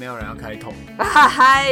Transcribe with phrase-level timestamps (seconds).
[0.00, 0.72] 没有人要开头。
[0.96, 1.66] 嗨，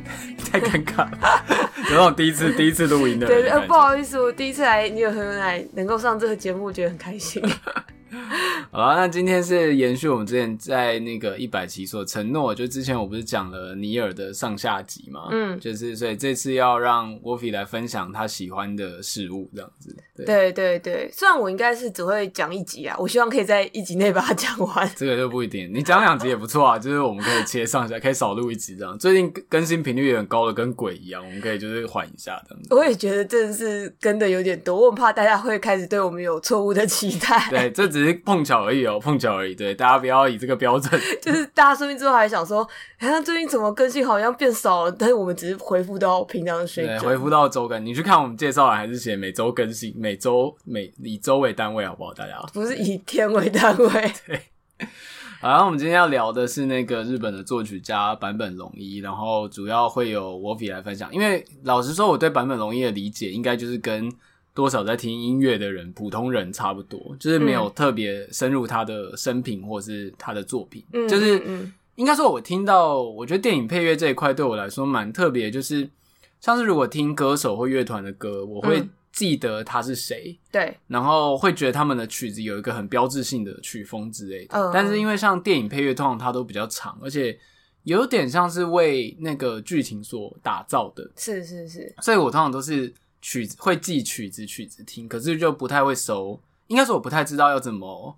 [0.50, 1.44] 太尴尬了，
[1.90, 3.26] 有那种第一次 第一次录音的。
[3.26, 7.42] 对，呃，不好意思，我第一次来，你有很来能够上这个节目，我觉得很开心。
[8.70, 19.96] 好了，那今天是延续我们之前在那个一百期所承诺，就之前我不是讲了尼尔的上下集嘛，嗯，就是所以这次要让 Wolfie 来分享他喜欢的事物，这样子。
[20.16, 24.90] 对对对对，虽然我应该是只会讲一集啊，我希望可以在一集内把它讲完。
[24.96, 28.98] 这个就不一定，你讲两集也不错啊，就是我们可以切上下，可以少录一集这样。
[28.98, 32.74] 最近更新频率有点高的，跟鬼一样，我们可以就是缓一下这样子。
[32.74, 37.48] 我也觉得真的是跟的有点多，我很怕大家会开始对我们有错误的期待。
[37.48, 39.54] 对，这只是碰巧而已哦， 碰巧而已。
[39.54, 41.00] 对，大家不要以这个标准。
[41.20, 42.62] 就是大家生病之后还想说，
[42.98, 47.84] 好像最近怎么更新好像变少了，但是我们只是回复到平常的水准，恢复到周更。
[47.84, 50.92] 你去看我们介绍栏还是写每周更新，每周每。
[51.02, 52.12] 以周为单位，好不好？
[52.12, 53.86] 大家不是以天为单位。
[54.26, 54.40] 对，
[55.40, 61.10] 好，然后我们今天要聊的是那个日本的作曲家坂本龙一，然后主要会有 Wolfie 来分享。
[61.14, 64.12] 因为老实说，我对坂本龙一的理解，应该就是跟
[64.58, 70.84] 多少在听音乐的人、普通人差不多，就是没有特别深入他的生平或是他的作品。
[70.92, 71.40] 嗯，就是
[71.94, 75.88] 应该说，我听到，我觉得电影配乐这一块对我来说蛮特别，就是
[76.40, 78.90] 像是如果听歌手或乐团的歌，我会、嗯。
[79.10, 84.56] 记得他是谁，对，然后会觉得他们的曲子有一个很标志性的曲风之类的。
[84.56, 87.36] 嗯，但是因为像电影配乐，通常它都比较长，而且
[87.82, 91.10] 有点像是为那个剧情所打造的。
[91.16, 96.40] 是是是，所以我通常都是曲子会记曲子曲子听，可是就不太会熟。
[96.68, 98.16] 应该说我不太知道要怎么。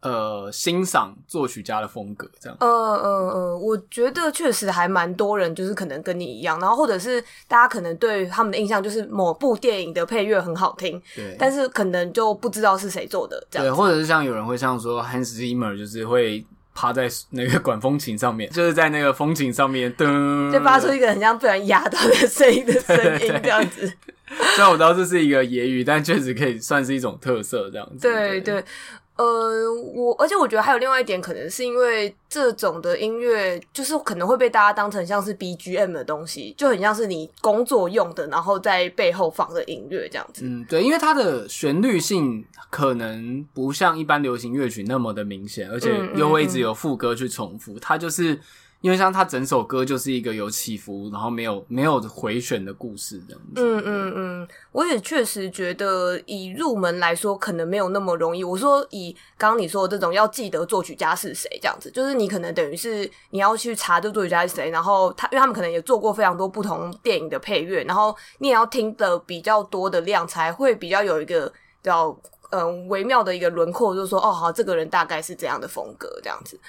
[0.00, 2.54] 呃，欣赏作曲家的风格这样。
[2.60, 13.66] 呃呃呃，我觉得确实还蛮多人，就是可能跟你一样，然后或者是大家可能对他们的印象就是某部电影的配乐很好听，对，但是可能就不知道是谁做的这样。
[13.66, 23.90] 对，或者是像有人会像说 Hans Zimmer，就是会趴在那个管风琴上面， 就是在那个风琴上面噔，就发出一个很像不然压到的声音的声音这样子。
[24.56, 28.08] 虽然我知道这是一个揶揄，但确实可以算是一种特色这样子。
[28.08, 28.64] 对对。
[29.16, 40.42] 对呃，我而且我觉得还有另外一点，可能是因为这种的音乐，就是可能会被大家当成像是 BGM 的东西，就很像是你工作用的，然后在背后放的音乐这样子。
[40.44, 48.40] 嗯，对，因为它的旋律性可能不像一般流行乐曲那么的明显，而且又会一直有副歌去重复，嗯嗯嗯，它就是。
[48.84, 53.52] 因为像他整首歌就是一个有起伏，然后没有没有回旋的故事这样子。
[53.54, 58.44] 嗯嗯嗯，我也确实觉得以入门来说，可能没有那么容易。
[58.44, 72.14] 我说以刚刚你说的这种要记得作曲家是谁这样子，就是你可能等于是你要去查这作曲家是谁，然后他因为他们可能也做过非常多不同电影的配乐，然后你也要听的比较多的量，才会比较有一个比较
[72.50, 76.60] 嗯微妙的一个轮廓，就是说哦好，这个人大概是这样的风格这样子。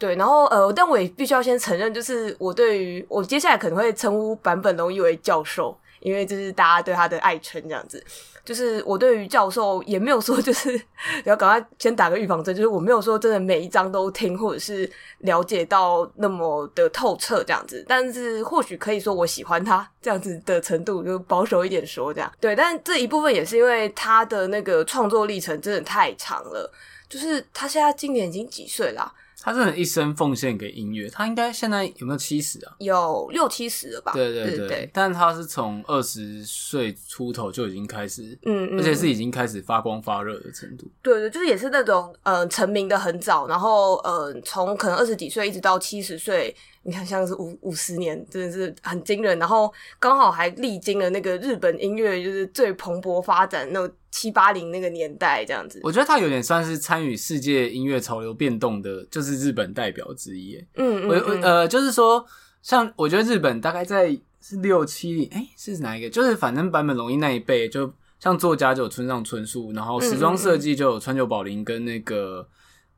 [0.00, 8.02] 对，然后呃，但我也必须要先承认，就是我对于我接下来可能会称呼坂本龙一为教授，因为这是大家对他的爱称这样子。
[8.42, 10.80] 就是我对于教授也没有说，就是
[11.24, 17.84] 要赶快先打个预防针，就是我没有说真的每一章都听或者是了解到那么的透彻这样子。
[17.86, 22.32] 但是或许可以说我喜欢他这样子的程度，就保守一点说这样。
[22.40, 26.72] 对，但这一部分也是因为他的那个创作历程真的太长了，
[27.10, 29.12] 就是他现在今年已经几岁啦？
[29.42, 32.74] 他真的一生奉献给音乐，他应该现在有没有七十啊？
[32.78, 34.12] 有六七十了吧？
[34.12, 40.86] 对对对，但他是从二十岁出头就已经开始，嗯，嗯，而且是已经开始发光发热的程度。
[41.02, 46.54] 对对，就是也是那种呃成名的很早，然后呃从可能二十几岁一直到七十岁。
[46.82, 49.38] 你看，像是五五十年，真的是很惊人。
[49.38, 55.80] 然后刚好还历经了那个日本音乐就是最蓬勃发展那七八零那个年代，这样子。
[55.82, 60.56] 我觉得他有点算是参与世界音乐潮流变动的，就是日本代表之一。
[60.74, 62.24] 嗯嗯，我我呃，就是说，
[62.62, 66.10] 像我觉得日本大概在是六七零，哎，是哪一个？
[66.10, 72.48] 就是反正坂本龙一那一辈，就像作家就有村上春树，然后时装设计就有川久保玲跟那个。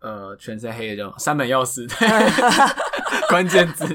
[0.04, 2.08] 呃，全身黑的叫三本钥匙，对，
[3.30, 3.86] 关键字，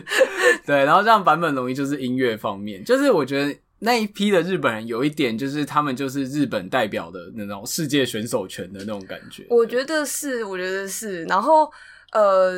[0.65, 9.45] 对，然后像坂本龙一就是音乐方面，就是我觉得那一批的日本人有一点，就是他们就是日本代表的那种世界选手权的那种感觉。
[9.49, 11.71] 我觉得是，我觉得是，然后。
[12.13, 12.53] 呃，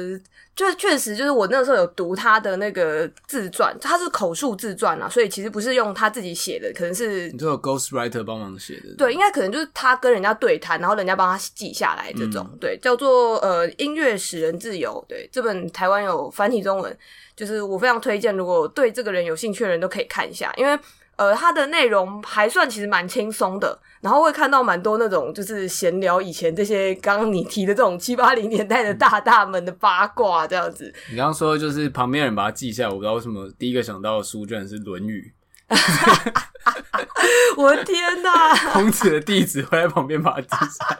[0.56, 8.95] 就确实就是我那个时候有读他的那个自传，他是口述自传啊，所以其实不是用他自己写的，可能是你都有 ghost writer 帮忙写的。
[8.95, 12.48] 对，应该可能就是他跟人家对谈，然后人家帮他记下来这种。
[12.51, 15.04] 嗯、对，叫做呃音乐使人自由。
[15.10, 16.95] 对，这本台湾有繁体中文，
[17.36, 20.80] 就是我非常推荐，如果对这个人有兴趣的人都可以看一下，因为。
[21.19, 30.94] 呃，它的内容还算其实蛮轻松的，然后会看到蛮多那种就是闲聊以前这些刚刚你提的这种七八零年代的大大们的八卦这样子。
[31.10, 35.33] 你刚刚说就是旁边人把它记下来，我不知道为什么第一个想到的书居然是《论语》。
[37.57, 38.56] 我的天哪！
[38.72, 41.00] 孔子的弟子会在旁边把它记下来。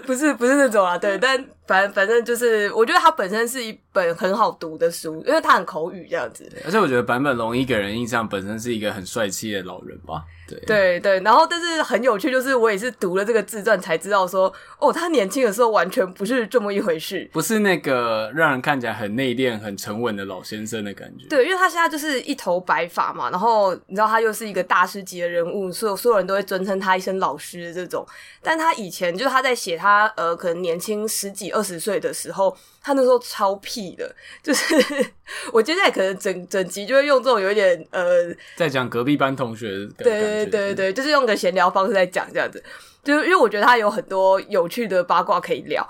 [0.06, 6.50] 不是不是那种啊，对，但反反正就是，我觉得它本身是一本很好读的书，因为它很口语这样子。
[6.64, 10.24] 而且我觉得坂本龙一给人印象本身是一个很帅气的老人吧。
[10.48, 21.26] 对对对，然后但是很有趣，就是我也是读了这个自传才知道说，哦，他年轻的时候完全不是这么一回事，不是那个让人看起来很内敛、很沉稳的老先生的感觉。
[21.28, 28.06] 对，因为他现在就是一头白发嘛，然后你知道他又是一个大师级的人物，所有所有人都会尊称他一声老师的这种。
[28.40, 34.74] 但他以前就是他在写他呃可能年轻十几二十岁的时候，他那时候超屁的，就是
[35.52, 42.62] 我接下来可能整整集就会用这种有一点呃，在讲隔壁班同学的对对对对，就是用个闲聊方式在讲这样子，
[43.02, 45.84] 就是因为我觉得他有很多有趣的八卦可以聊。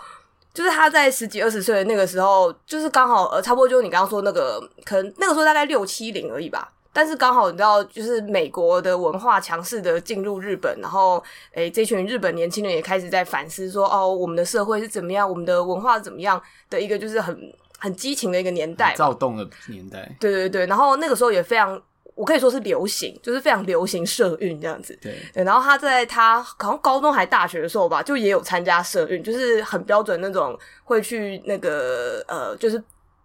[0.54, 6.72] 就是他在十几二十岁的那个时候，就是刚好呃差不多就是你刚刚说那个，可能那个时候大概六七零而已吧。
[6.96, 11.22] 但是刚好你知道，就是美国的文化强势的进入日本，然后
[11.52, 16.40] 诶，这群日本年轻人也开始在反思说，哦，我们的社会是怎么样，我们的文化是怎么样
[16.70, 17.38] 的一个，就是很
[17.78, 20.10] 很激情的一个年代，躁动的年代。
[20.18, 21.78] 对对对，然后那个时候也非常，
[22.14, 24.98] 我可以说是流行，就是非常流行社运这样子。
[25.02, 32.82] 对对，然后他在他好像高中还大学的时候吧，就也有参加社运，就是很标准那种会去那个呃，就是。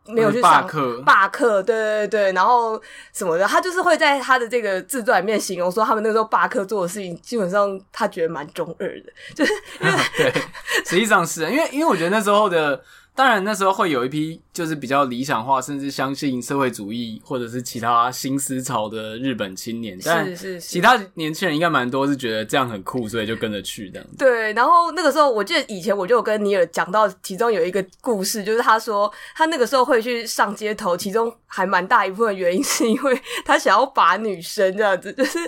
[0.07, 2.81] 没有去上课，罢课，对对对，然后
[3.13, 10.33] 什么的，他就是会在他的这个自传里面形容说，他们那时候罢课做的事情，基本上他觉得蛮中二的，就是因为 对，
[10.85, 12.81] 实际上是因为因为我觉得那时候的。
[13.13, 19.99] 当然，那时候会有一批就是比较理想化，甚至相信社会主义或者是其他新思潮的日本青年。
[20.03, 24.15] 但是其他年轻人应该蛮多是觉得这样很酷，所以就跟着去这样子。
[24.17, 35.39] 对，然后那个时候，我记得以前我就有跟尼尔讲到，其中有一个故事，就是他说他那个时候会去上街头，其中还蛮大一部分原因是因为他想要把女生这样子，就是。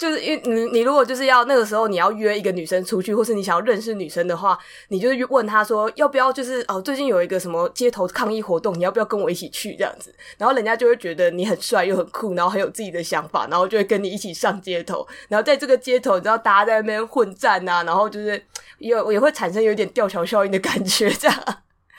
[0.00, 4.58] 就是因为你，你如果就是要那个时候你要约一个女生出去，或是你想要认识女生的话，
[4.88, 10.10] 你就是问她说要不要，就是哦，最近有一个什么街头抗议活动，你要不要跟我一起去这样子？
[10.38, 15.06] 然后人家就会觉得你很帅又很酷，然后很有自己的想法，然后就会跟你一起上街头。
[15.28, 18.42] 然后在这个街头，你知道大家在那边混战啊，然后就是
[18.78, 21.36] 也也会产生有点吊桥效应的感觉这样。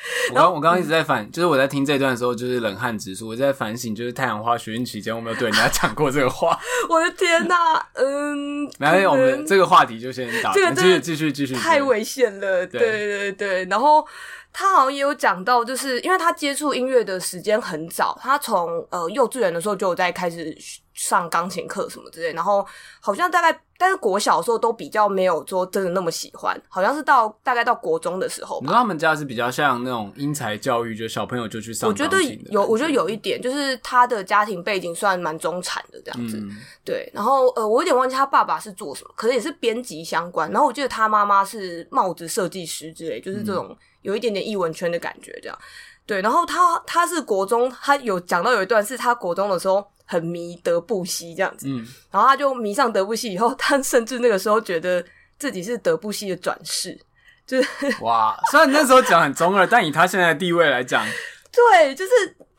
[0.31, 3.27] 我刚我刚刚一直在反，就是我在听这段的时候，就是冷汗直竖。
[3.27, 6.59] 我在反省，就是太阳花学运期间，我没有对人家讲过这个话。
[6.89, 12.65] 我的天哪、啊，嗯，没关系，我们这个话题就先打，这个继续继续继续，太危险了。
[12.65, 14.05] 对对对，对，然后。
[14.53, 20.55] 他好像也有讲到，就是因为他接触音乐的时间很早，他从呃幼稚园的时候就有在开始
[20.93, 22.65] 上钢琴课什么之类，然后
[22.99, 28.65] 好像大概，但是国小的时候都比较没有说真的那么喜欢，好像是到大概到国中的时候吧。
[28.65, 32.17] 你说他们家是比较像那种英才教育，就小朋友就去上钢琴的。
[32.17, 36.49] 我觉得有，我觉得有一点就是他的家庭背景算蛮中产的这样子，嗯、
[36.83, 37.09] 对。
[37.13, 40.51] 然后呃，我有点忘记他爸爸是做什么，可能也是编辑相关。
[40.51, 43.67] 然后我记得他妈妈是帽子设计师之类，就是这种。
[43.69, 45.57] 嗯有一点点译文圈的感觉，这样
[46.05, 46.21] 对。
[46.21, 55.03] 然后他他是国中，他有讲到有一段是他国中的时候很迷德布西这样子，嗯，然后他就迷上德布西以后，他甚至那个时候觉得
[55.37, 56.99] 自己是德布西的转世，
[57.45, 57.67] 就是
[58.01, 58.37] 哇。
[58.51, 61.05] 虽然那时候讲很中二，但以他现在的地位来讲，
[61.51, 62.11] 对，就是。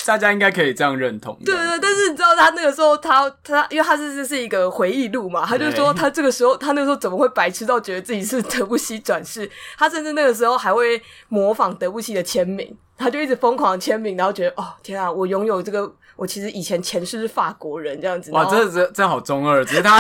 [0.07, 1.39] 大家应该可以这样认同。
[1.45, 9.51] 对对，但是你知道他那个时候他，他他，因为他是这是一个回忆录嘛，他就说他这个时候，他那个时候怎么会白痴到觉得自己是德布西转世？
[9.79, 15.93] 他甚至那个时候还会模仿德布西的签名，他就一直疯狂签名，然后觉得哦天啊，我拥有这个。
[16.15, 18.31] 我其实以前前世是法国人这样子。
[18.33, 19.65] 哇，这这这好中二！
[19.65, 19.99] 只是他，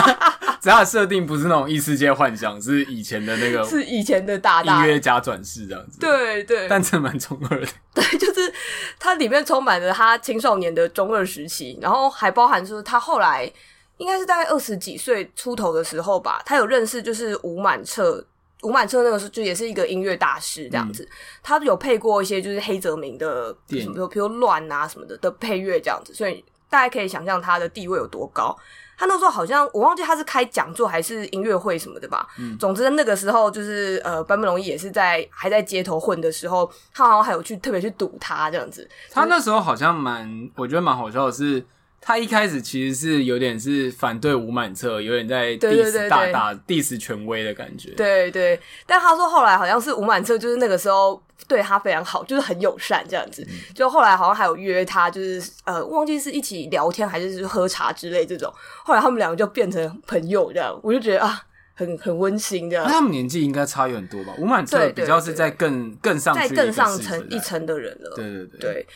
[0.61, 5.99] 只是他的设定不是那种异世界幻想，是以前的那个，是以前的大大音乐家转世这样子。
[5.99, 7.67] 对对，但真蛮中二的。
[7.95, 8.53] 对，就是
[9.01, 13.51] 它里面充满了他青少年的中二时期，然后还包含说他后来
[13.97, 18.25] 应该是大概二十几岁出头的时候吧，他有认识就是吴满彻。
[18.62, 21.09] 吴满彻那个时候就也是一个音乐大师这样子，嗯、
[21.42, 28.57] 他有配过一些就是黑泽明的，什么比如《乱》啊什么的的配乐这样子，所以大家可以想象他的地位有多高。
[28.97, 32.28] 他那时候好像我忘记他是开讲座还是音乐会什么的吧。
[32.38, 38.88] 嗯，总之那个时候就是呃，坂本龙一也是在还在街头混的时候，他好像还有去特别去堵他这样子。
[39.11, 41.64] 他那时候好像蛮，我觉得蛮好笑的是。
[42.04, 47.90] 他一开始其实是有点是反对吴满彻，有点在 diss 大大 diss 权威的感觉。
[47.90, 53.47] 对对，但他说后来好像是吴满彻，就是那个时候对他非常好，就是很友善这样子。
[53.49, 58.52] 嗯、就后来好像还有约他，就是呃，忘记是一起聊天还是喝茶之类这种。
[58.82, 61.40] 后来他们两个就变成朋友这样，我就觉得啊，
[61.75, 62.85] 很很温馨这样。
[62.85, 64.35] 那他们年纪应该差有很多吧？
[64.38, 68.12] 吴满彻比较是在更更上去再更上层一层的人了。
[68.16, 68.59] 对对对。
[68.61, 68.87] 对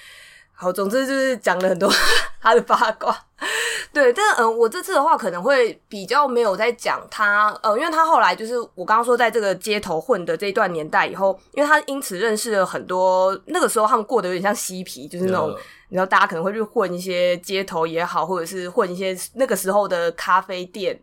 [0.58, 1.86] 好，总之就是讲了很多
[2.40, 3.14] 他的八卦，
[3.92, 15.54] 对，但嗯、呃，我这次的话可能会比较没有在讲他，呃，因为他后来就是我刚刚说在这个街头混的这一段年代以后，因为他因此认识了很多，那个时候他们过得有点像嬉皮，就是那种
[15.90, 20.98] 你知道大家可能会去混一些街头也好，或者是混一些那个时候的咖啡店。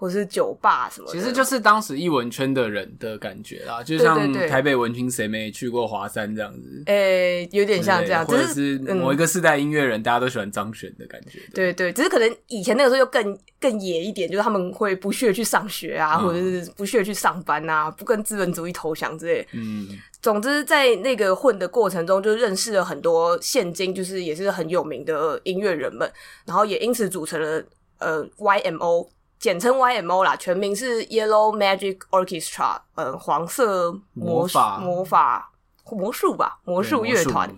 [0.00, 11.40] 或是酒吧什么的，其实就是当时艺文圈的人的感觉啦，就像台北文青谁没去过华山这样子，诶、欸，有点像这样，或者是某一个世代音乐人，大家都喜欢张悬的感觉。
[11.52, 19.44] 对，对对，只是可能以前那个时候又更更野一点，就是他们会不屑去上学啊，嗯、或者是不屑去上班啊，不跟资本主义投降之类。
[19.52, 19.88] 嗯，
[20.22, 26.08] 总之在那个混的过程中，就认识了很多现今就是也是很有名的音乐人们，
[26.46, 27.64] 然后也因此组成了
[27.98, 29.08] 呃 YMO。
[29.38, 35.52] 简称 YMO 啦，全名是 Yellow Magic Orchestra，呃，黄色魔法魔法
[35.90, 37.48] 魔术吧，魔术乐团。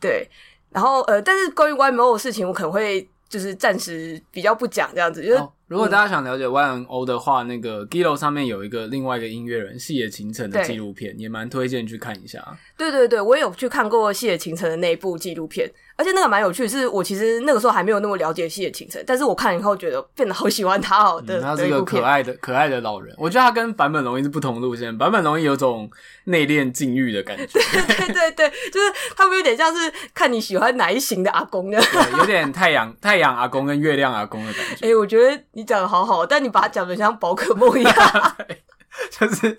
[0.00, 0.28] 对，
[0.70, 5.38] 然后呃，但是关于 YMO 的事情，我可能会就是暂时比较不讲这样子，就是。
[5.38, 12.42] 哦如果大家想了解 YMO 的话，嗯、那个 Giloo 上面有一个另外一个音乐人细野晴臣的纪录片，也蛮推荐去看一下。
[12.74, 21.20] 对对对，我也有去看过细野晴臣的那一部纪录片，而且那个蛮有趣的是，是我其实那个时候还没有那么了解细野晴臣，但是我看以后觉得变得好喜欢他哦。
[21.26, 25.90] 的、嗯，他是一个可爱的可爱的老人，我觉得他跟坂本龙一是不同路线，坂本龙一有种
[26.24, 27.44] 内敛禁欲的感觉。
[27.58, 31.82] 对对对对，就是他们有点像是看你喜欢哪一型的阿公的，
[32.18, 34.86] 有点太阳太阳阿公跟月亮阿公的感觉。
[34.86, 35.38] 哎、欸，我觉得。
[35.52, 37.92] 你讲的好好，但你把它讲的像宝可梦一样，
[39.10, 39.56] 就是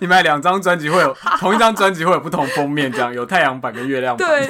[0.00, 4.28] 你买两张专辑会有同一张专辑会有不同封面，这样有太阳版跟月亮版。
[4.28, 4.48] 对，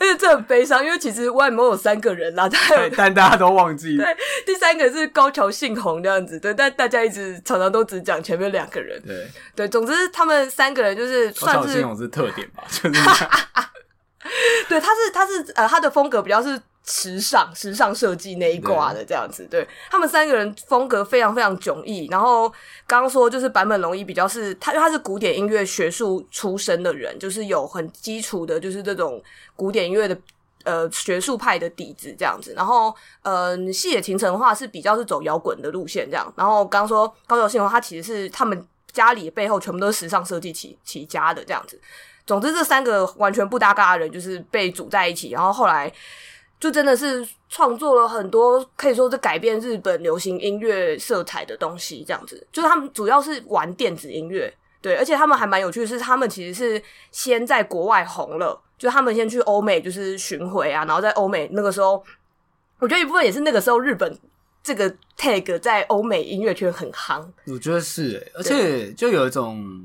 [0.00, 3.96] 而且这很悲伤，因为其实 YMO 有三个人啦，对，但大家都忘记。
[3.96, 4.06] 对，
[4.46, 9.00] 第三个是高桥幸宏这样子，对，但大家一直常常都只讲前面两个人。
[9.06, 13.00] 对，对，总之他们三个人就是算是高桥幸宏是特点吧，就是。
[14.68, 16.60] 对，他是他是呃，他的风格比较是。
[16.86, 22.06] 时尚、时尚设计那一挂的这样子，对，他们三个人风格非常非常迥异。
[22.10, 22.46] 然后
[22.86, 29.18] 刚刚说就是坂本龙一比较是他，因为他是古典音乐学术出身的人，就是有很基础的，就是这种
[29.56, 30.14] 古典音乐的
[30.64, 32.52] 呃学术派的底子这样子。
[32.54, 36.30] 然后呃，细野晴臣的话是比较是走摇滚的路线这样。
[36.36, 38.62] 然后刚刚说高桥幸宏，他其实是他们
[38.92, 41.80] 家里背后全部都是时尚设计起起家的这样子。
[42.26, 45.92] 总之，这三个完全不搭嘎的人就是被组在一起，然后后来。
[46.60, 52.46] 就真的是创作了很多，可以说是改变日本流行音乐色彩的东西，这样子。
[52.50, 54.50] 就是他们主要是玩电子音乐，
[54.80, 62.02] 对，而且他们还蛮有趣的是，他们其实是先在国外红了，就他们先去欧美就是巡回啊，然后在欧美那个时候，
[62.78, 64.18] 我觉得一部分也是那个时候日本
[64.62, 67.22] 这个 tag 在欧美音乐圈很夯。
[67.46, 69.84] 我觉得是、欸，而且就有一种，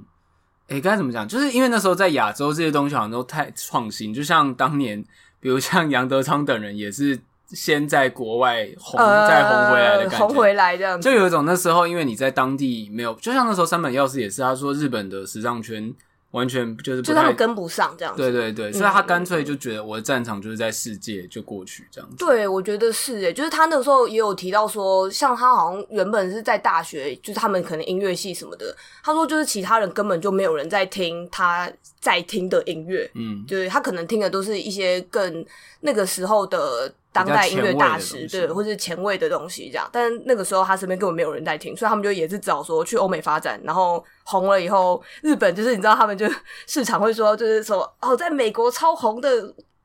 [0.69, 1.27] 哎，该怎么讲？
[1.27, 5.03] 就是因为那时候在亚洲这些东西好像都太创新，就像当年。
[5.41, 15.93] 比如像杨德昌等人也是先在国外红，呃、再红回来的感觉，红回来这样子，就有一种那时候，因为你在当地没有，就像那时候三本钥匙也是，他说日本的时尚圈。
[16.31, 22.15] 完全就是就他们跟不上这样子，对对对，所以他干脆就觉得我的战场就是在世界，就过去这样子。
[22.17, 35.45] 对，我觉得是诶，就是他那个时候也有提到说，像他好像原本是在大学，就是他们可能音乐系什么的，他说就是其他人根本就没有人在听他在听的音乐，嗯，就是他可能听的都是一些更
[35.79, 36.93] 那个时候的。
[37.23, 46.27] 当代音乐大师，对，或是前卫的东西这样，但那个时候他身边根本没有人在听，所以他们就也是找说去欧美发展，然后红了以后，日本就是你知道他们就
[46.67, 49.29] 市场会说，就是说哦，在美国超红的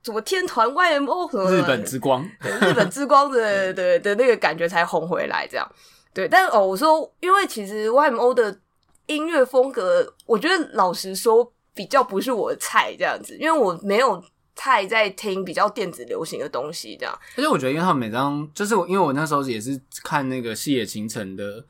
[0.03, 2.23] 什么天团 YMO 什么日本之光，
[2.61, 3.99] 日本之光的 对。
[3.99, 5.71] 的那个感觉才红回来这样，
[6.12, 8.57] 对，但哦，我说因为其实 YMO 的
[9.07, 14.23] 音乐风格，我觉得老实说比较不是我的菜这样子，因为我没有。
[14.55, 17.19] 太在听比较电子流行的东西，这样。
[17.37, 21.65] 而且我觉得，因为他们每张就是我，因为我那时候也是看那个细野晴臣的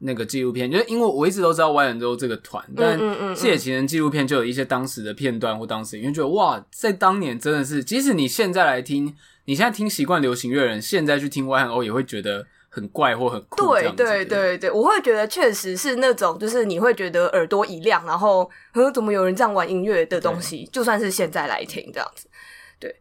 [0.00, 2.98] 那个纪录片，就是因为我一直都知道 YMO 这个团，但
[3.34, 9.14] 细野晴臣纪录片就有一些当时的片段或当时，因为觉得哇，在当年真的是，即使你现在来听，
[9.46, 12.46] 你现在听习惯流行乐人，现在去听 Y N O 也会觉得。
[12.76, 20.68] 很怪或很酷，对对对对，我会觉得确实是那种，就是你会觉得耳朵一亮，然后，呃，怎么有人这样玩音乐的东西？
[20.70, 22.28] 就算是现在来听这样子，
[22.78, 22.94] 对。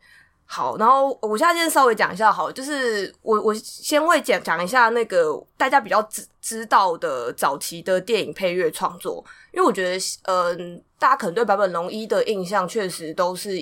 [0.48, 13.60] 好，然后我现在先稍微讲一下，好，就是我我先会讲讲一下那个大家比较知知道的早期的电影配乐创作，因为我觉得，嗯、呃，大家可能对坂本龙一的印象确实都是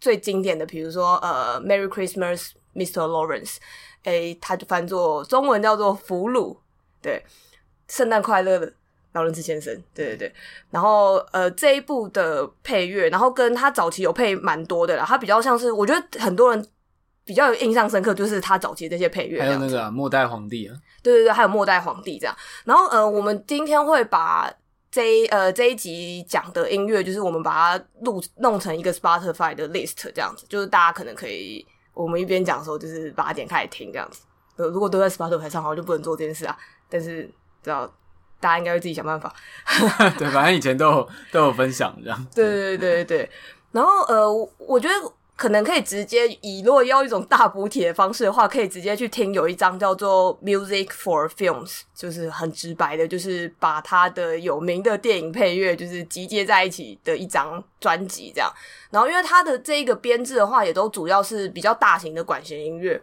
[0.00, 3.02] 最经典的，比如说呃，Merry Christmas, Mr.
[3.02, 3.56] Lawrence，
[4.06, 6.56] 诶，它就翻作中文叫做俘虏，
[7.02, 7.22] 对，
[7.88, 8.72] 圣诞快乐的。
[9.12, 10.34] 劳伦斯先生，对对对，
[10.70, 16.68] 然后呃这一部的配乐，然后跟他早期有配蛮多的啦，他比较像是我觉得很多人
[17.24, 22.36] 比较有印象深刻，就是他早期的这些配乐，还有那个、啊、末代皇帝啊，对对对，还有末代皇帝这样。
[22.66, 24.52] 然后呃，我们今天会把
[24.90, 31.66] 这一呃这一集讲的音乐，就是我们把它录弄成一个 Spotify 的 list 这样子，就是大家可能可以
[31.96, 34.22] 我们一边讲的时候，就是八点开始听这样子。
[34.56, 36.56] 呃，如果都在 Spotify 上，好像就不能做这件事啊。
[36.88, 37.22] 但是
[37.62, 37.92] 知道。
[38.38, 39.34] 大家应该会自己想办法。
[40.18, 42.26] 对，反正以前都有都有分享这样。
[42.34, 43.30] 对对对对对。
[43.72, 44.94] 然后呃，我觉得
[45.36, 58.50] 可能可以直接以，如果要一种大补帖的方式的话，可以直接去听有一张叫做《Music for Films》，就是很直白的，就是把他的有名的电影配乐就是集结在一起的一张专辑这样。
[58.90, 62.98] 然后因为他的这一个编制的话，也都主要是比较大型的管弦音乐，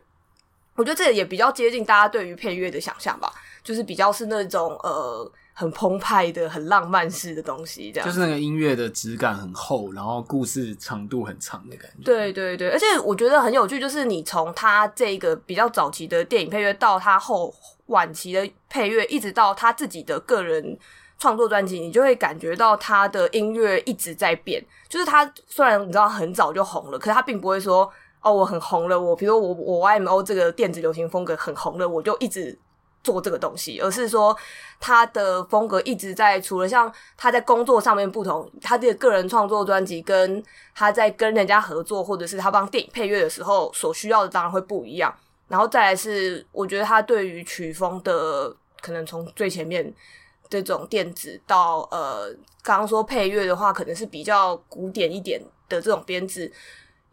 [0.76, 3.32] 我觉得这也比较接近大家对于配乐的想象吧。
[3.64, 8.08] 就是比较是那种呃很澎湃的、很浪漫式的东西，这样。
[8.08, 12.04] 就是那个音乐的质感很厚，然后故事长度很长的感觉。
[12.04, 17.54] 对对对，而且我觉得很有趣，就是你从他这个比较早期的电影配乐，到他后
[17.86, 20.76] 晚期的配乐，一直到他自己的个人
[21.20, 24.66] 创作专辑，你就会感觉到他的音乐一直在变。
[24.90, 27.88] 就是他虽然你知道很早就红了，可是他并不会说
[28.22, 32.58] 哦我很红了，我比如说我我 YMO 这个电子流行风格很红了，我就一直。
[33.04, 34.36] 做这个东西，而是说
[34.80, 40.42] 他的风格一直在，除了像他在工作上面不同，他的个人创作专辑跟
[40.74, 45.14] 他在跟人家合作，或者是他帮电影配乐的时候所需要的，当然会不一样。
[45.50, 49.94] 然后再来是，我觉得他对于曲风的可能从最前面
[50.50, 52.34] 这种电子到呃，
[52.64, 56.52] 刚刚说配乐的话，可能是比较古典一点的这种编制。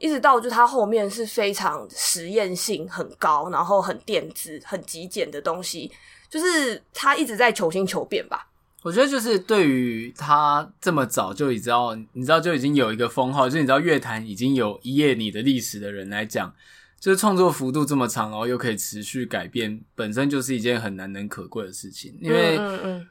[0.00, 5.92] 一直到就他后面是非常实验性很高，然后很电子、很极简的东西，
[6.28, 8.49] 就是他一直在求新求变吧。
[8.83, 16.52] 我觉得就是对于他这么早就已知道，你知道就已经有一个封号，就是你知道乐坛已经有一页你的历史的人来讲。
[17.00, 22.14] 就是创作幅度这么长，然后又可以持续改变，本身就是一件很难能可贵的事情。
[22.20, 22.61] 因为，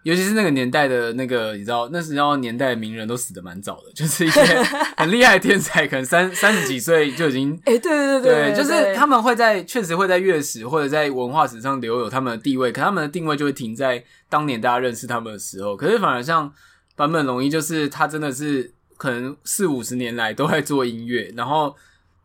[0.03, 4.41] 尤其是那个年代的那个，你知道，那时候年代的名人都死的蛮早的，就是一些
[4.95, 15.75] 很厉害的天才，可能三三十几岁就已经， 哎、对对对，对，就是他们会在确实会在乐史或者在文化史上留有他们的地位，可他们的定位就会停在当年大家认识他们的时候。
[15.75, 16.53] 可是反而像
[16.95, 21.75] 坂本龙一，就是他真的是可能四五十年来都在做音乐，然后。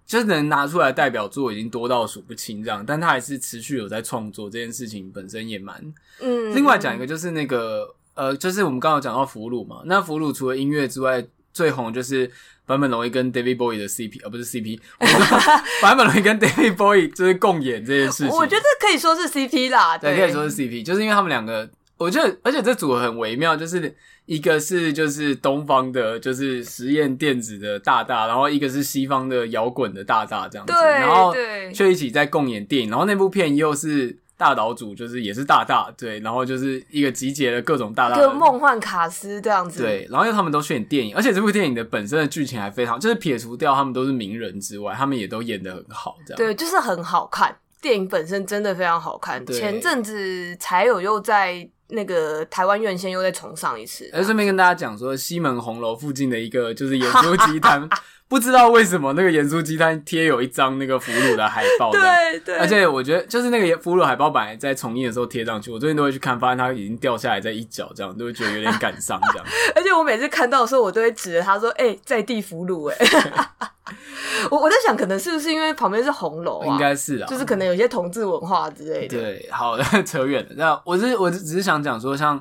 [0.07, 5.83] 就是能拿出来代表作已经多到数不清这样，但他还是持续有在创作这件事情本身也蛮
[6.21, 6.55] 嗯。
[6.55, 12.31] 另外讲一个就是那个呃，就是我们刚刚有讲到俘虏嘛，那俘虏除了音乐之外，最红就是
[12.67, 14.79] 坂本龙一跟 David Bowie 的 CP 啊，不是 CP，
[15.81, 18.29] 坂本龙一跟 David Bowie 就是共演这件事情。
[18.29, 23.95] 我觉得可以说是 CP 啦，对，对可以说是 CP，就是因为他们两个，我觉得而且这组合很微妙，就是。
[24.27, 31.35] 一个是就是东方的，就是实验电子的大大，然后一个是西方的摇滚的大大这样子，对，然后
[31.75, 51.69] 却一起在共演电影，然后那部片又是大岛主，就是也是大大，对，然后就是一个集结了各种大大的，一个梦幻卡斯这样子，对，然后因为他们都选电影，而且这部电影的本身的剧情还非常，就是撇除掉他们都是名人之外，他们也都演的很好，这样，对，就是很好看，电影本身真的非常好看，前阵子才有又在。
[51.95, 57.89] 那个台湾院线又再重上一次，哎，顺便跟大家讲说，西门红楼附近的一个就是盐酥鸡摊，
[58.29, 69.47] 不知道为什么那个盐酥鸡摊贴有一张那个俘虏的海报， 对对，而且我觉得就是那个俘虏海报本来在重映的时候贴上去，我最近都会去看，发现它已经掉下来在一角，这样都会觉得有点感伤，这样。
[69.77, 72.97] 而且我每次看到的时候，我都会指着他说：“哎、欸，在地俘虏。”哎。
[74.51, 76.67] 我我在想，可能是不是因为旁边是红楼啊？
[76.67, 79.19] 应该是啊，就是可能有些同志文化之类的。
[79.19, 80.49] 对，好的，扯远了。
[80.57, 82.41] 那我是我只是想讲说，像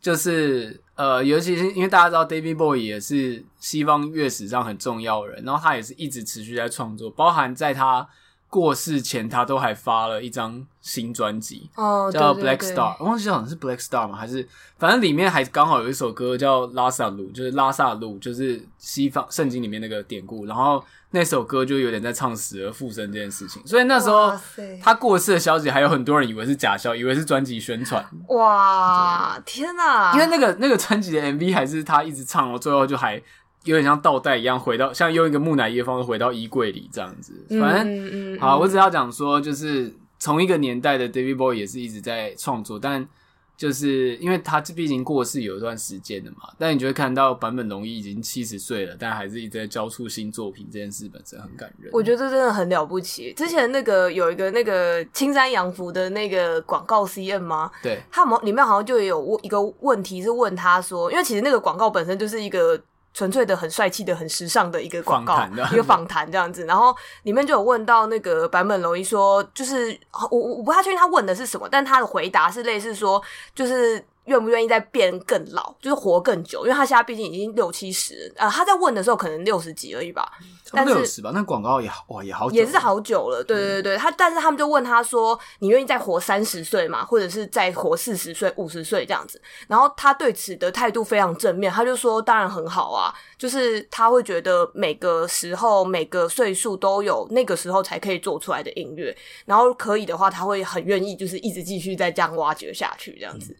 [0.00, 8.08] 就是呃，尤其是因为大家知道，David Bowie 也是西方乐史上很重要的人，然后他也是一直持续在创作，包含在他
[8.50, 12.94] 过世前，他都还发了一张新专辑，哦，叫 Black Star。
[13.00, 14.18] 我忘记好像是 Black Star 嘛？
[14.18, 20.84] 还是反正里面还刚好有一首歌叫拉萨路，就是拉萨路，就是西方圣经里面那个典故，然后。
[21.12, 24.32] 那首歌就有点在唱死而复生这件事情，所以那时候
[24.80, 28.08] 他过世的消息，还有很多人以为是假消，以为是专辑宣传。
[28.28, 30.12] 哇，天哪！
[30.12, 33.20] 因为那个那个专辑的 MV 还是他一直唱，然后最后就还
[33.64, 37.32] 有点像倒带一样回到，像用一个木乃伊的方式回到衣柜里这样子。
[37.60, 43.08] 反正、嗯嗯嗯、好，我只要讲说，就是从一个年代的 David Bowie 也是一直在创作，但。
[43.60, 51.90] 就是因为他这毕竟过世有一段时间了嘛，但你就会看到坂本龙一已经七十岁了，但还是一直在交出新作品，这件事本身很感人。
[51.92, 53.34] 我觉得这真的很了不起。
[53.34, 57.70] 之前那个有一个那个青山洋服的那个广告 CM 吗？
[57.82, 62.80] 对，他们里面好像就有问一个问题，是问他说，因为其实那个广告本身就是一个。
[63.12, 69.98] 纯粹的很帅气的很时尚的一个广告，一个访谈这样子，然后里面就有问到那个坂本龙一说，就是
[70.30, 73.22] 我我我不太确定他问的是什么，但他的回答是类似说，
[73.54, 74.04] 就是。
[74.30, 76.64] 愿不愿意再变更老，就是活更久？
[76.64, 80.32] 因为他现在毕竟已经六七十，呃，他在问的时候可能六十几而已吧，
[80.72, 81.30] 但是六十吧。
[81.34, 83.44] 那广告也好哇，也好久，也是好久了。
[83.44, 87.04] 对对对，他但是他们就问他说：“你愿意再活三十岁吗？
[87.04, 99.16] 或者是再活四十岁、五十岁这样子？”然后他对此的态度非常正面，他就说：“当然很好啊，就是他会觉得每个时候、每个岁数都有那个时候才可以做出来的音乐，
[99.46, 103.52] 然后可以的话，他会很愿意就是一直继续再这样挖掘下去这样子。
[103.52, 103.56] 嗯”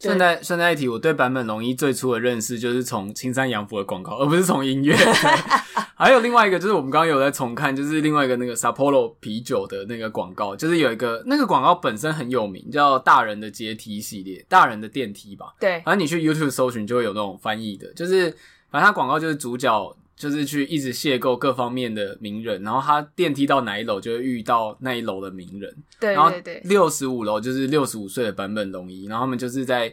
[0.00, 4.96] 顺带顺带一提，我对坂本龙一最初的认识就是从青山洋服的广告，而不是从音乐。
[5.94, 15.52] 还有另外一个，就是我们刚刚有在重看，就是另外一个那个 Sapporo 啤酒的那个广告，就是有一个那个广告本身很有名，叫“大人的阶梯”系列，“大人的电梯”吧。
[15.60, 18.30] 对，反正你去 YouTube 搜寻就会有那种翻译的，就是
[18.70, 19.96] 反正它广告就是主角。
[20.20, 25.74] 就是去一直邂逅各方面的名人，然后他电梯到哪一楼就会遇到那一楼的名人。
[25.98, 26.30] 对，然后
[26.64, 29.90] 六十五楼就是六十五岁的版本龙一，然后他们就是在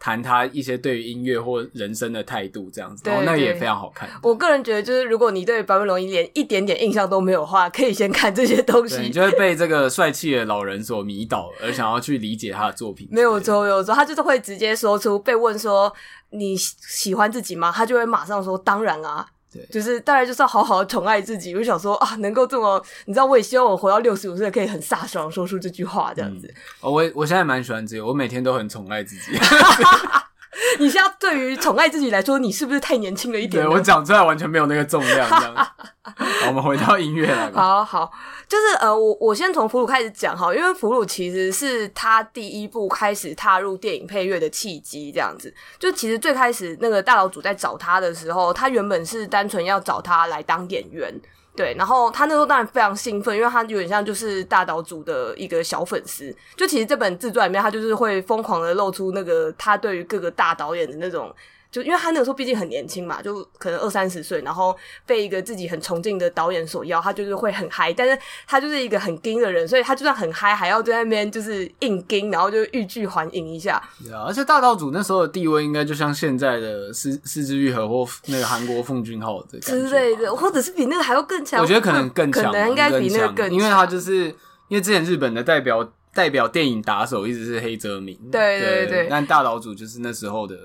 [0.00, 4.08] 谈他一些对于音乐或人生的态度这样子，然后那个也非常好看。
[4.22, 13.08] 我个人觉得，就是如果你对版本龙一连一点点印象都没有的话，可以先看这些东西，你就会被这个帅气的老人所迷倒，而想要去理解他的作品。
[13.12, 15.92] 没有错，没有错，他就是会直接说出被问说
[16.30, 17.72] 你喜欢自己吗？
[17.72, 19.24] 他就会马上说当然啊。
[19.52, 21.54] 对，就是当然就是要好好的宠爱自己。
[21.54, 26.46] 我就想说啊，能够这么，你知道，我也希望我活到六十五岁，可以很飒爽说出这句话，这样子。
[26.46, 29.38] 嗯、哦，我我现在蛮喜欢这个，我每天都很宠爱自己。
[30.80, 33.64] 你现在对于宠爱自己来说，你是不是太年轻了一点？
[33.64, 35.54] 对，我讲出来完全没有那个重量，这样。
[36.02, 37.62] 好，我们回到音乐来吧。
[37.62, 38.12] 好好，
[38.48, 45.52] 就是呃，我我先从俘虏开始讲哈，因为俘虏其实是他第一部开始踏入电影配乐的契机，这样子。
[45.78, 51.14] 就其实最开始那个大老主在找他的时候，他原本是单纯要找他来当演员。
[51.58, 56.32] 对，然后他那时候当然非常兴奋，因为他有点像就是大岛主的一个小粉丝。
[56.56, 61.34] 就其实这本自传里面，他就是会疯狂的露出那个他对于各个大导演的那种。
[61.70, 67.92] 就因为他那个时候毕竟很年轻嘛，就可能二三十岁，然后被一个自己很崇敬的导演所邀，他就是会很嗨。
[67.92, 73.82] 但是他就是一个很硬的人，所以他就算很嗨，还要在那边就是硬硬，然后就欲拒还迎一下。
[74.02, 81.60] 对啊，而且大岛主那时候的地位，应该就像现在的是是枝玉和或那个韩国奉俊昊的之类的，或者是比那个还要更强。
[81.60, 84.24] 我觉得可能更强，可能应该比那个更强，因为他就是
[84.68, 90.56] 因为之前日本的代表代表电影打手一直是黑泽明，对对对，对，但大岛主就是那时候的。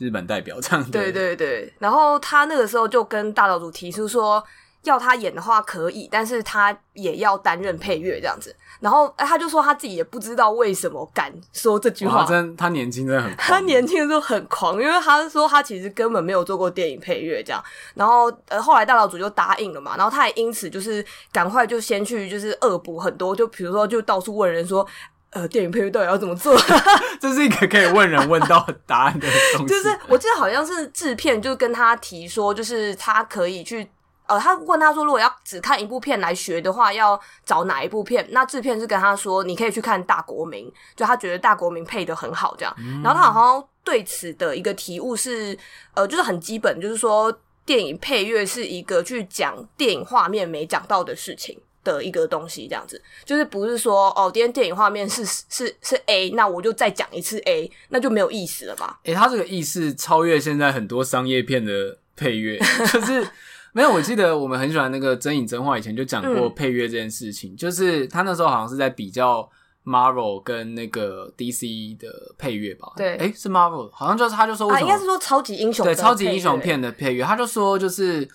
[0.00, 4.42] 日本代表这样对对对，然后他那个时候就跟大岛主提出说，
[4.84, 8.56] 要他演的话可以，但是他也要担任配乐这样子。
[8.80, 12.24] 然后他就说他自己也不知道为什么敢说这句话。
[12.24, 17.62] 真，他年轻真的很狂， 他年轻的时候很狂，因为他说他其实根本没有做过电影配乐这样。
[17.92, 24.86] 然后呃，后来大岛主就答应了嘛，然后他也因此就是赶快就先去就是恶补很多，就比如说就到处问人说。
[25.30, 26.56] 呃，电影配乐到底要怎么做？
[27.20, 29.72] 这是一个可以问人问到答案的东西。
[29.72, 33.88] 就是我记得好像是制片就跟他提说，就是他可以去
[34.26, 38.26] 呃，他问他说，如果要只看一部片来学的话，要找哪一部片？
[38.30, 40.66] 那制片是跟他说，你可以去看《大国民》，
[40.96, 42.74] 就他觉得《大国民》配的很好，这样。
[42.78, 43.00] 嗯。
[43.02, 45.56] 然后他好像对此的一个体悟是，
[45.94, 47.32] 呃，就是很基本，就是说
[47.64, 51.60] 电影配乐是一个去讲电影画面没讲到的事情。
[51.82, 59.00] 的一个东西，这样子就是不是说哦，今天电影画面是是是 A，那我就再讲一次 A，那就没有意思了吧？
[59.04, 62.58] 诶、欸，他这个意思超越现在很多商业片的配乐，
[62.92, 63.26] 就是
[63.72, 63.90] 没有。
[63.90, 69.48] 我记得我们很喜欢那个真影真话，以前就讲过配乐这件事情，嗯、就是他那时候好像是在比较
[69.84, 72.92] Marvel 跟那个 DC 的配乐吧？
[72.96, 78.28] 对，诶、欸，是 Marvel，好像就是他就说为什么，啊，应该是说超级英雄对超级英雄片的配乐，他就说就是。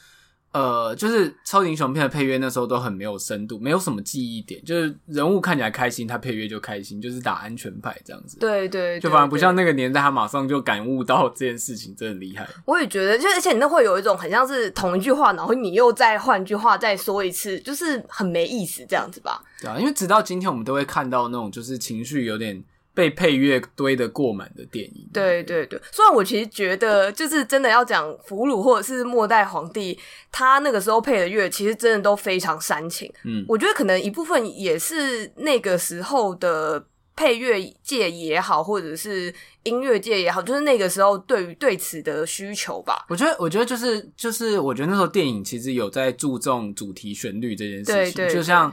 [0.56, 8.39] 呃，就是超级英雄片的配乐那时候都很没有深度，没有什么记忆点，就是人物看起来开心，他配乐就开心，就是打安全牌这样子。
[8.39, 12.48] 对对，对，就反而不像那个年代，他马上就感悟到这件事情真的厉害。
[12.63, 19.44] 我也觉得，就而且你那会有一种很像是同一句话，然后你又再换句话再说一次，就是很没意思这样子吧？
[19.60, 22.63] 对啊，因为直到今天我们都会看到那种就是情绪有点
[22.95, 25.08] 被配乐堆得过满的电影。
[25.13, 29.99] 对对对，虽然我其实觉得，就是真的要讲俘虏或者是末代皇帝，
[30.31, 33.12] 他那个时候配的乐，其实真的都非常煽情。
[33.25, 36.88] 嗯，我觉得可能一部分也是那个时候的。
[37.17, 43.05] 配乐界也好，或者是音乐界也好，就是那个时候对于对此的需求吧。
[43.08, 48.69] 我觉得，我觉得就是就是，我觉得那时候电影其实有在注重主题旋律这件事情，就像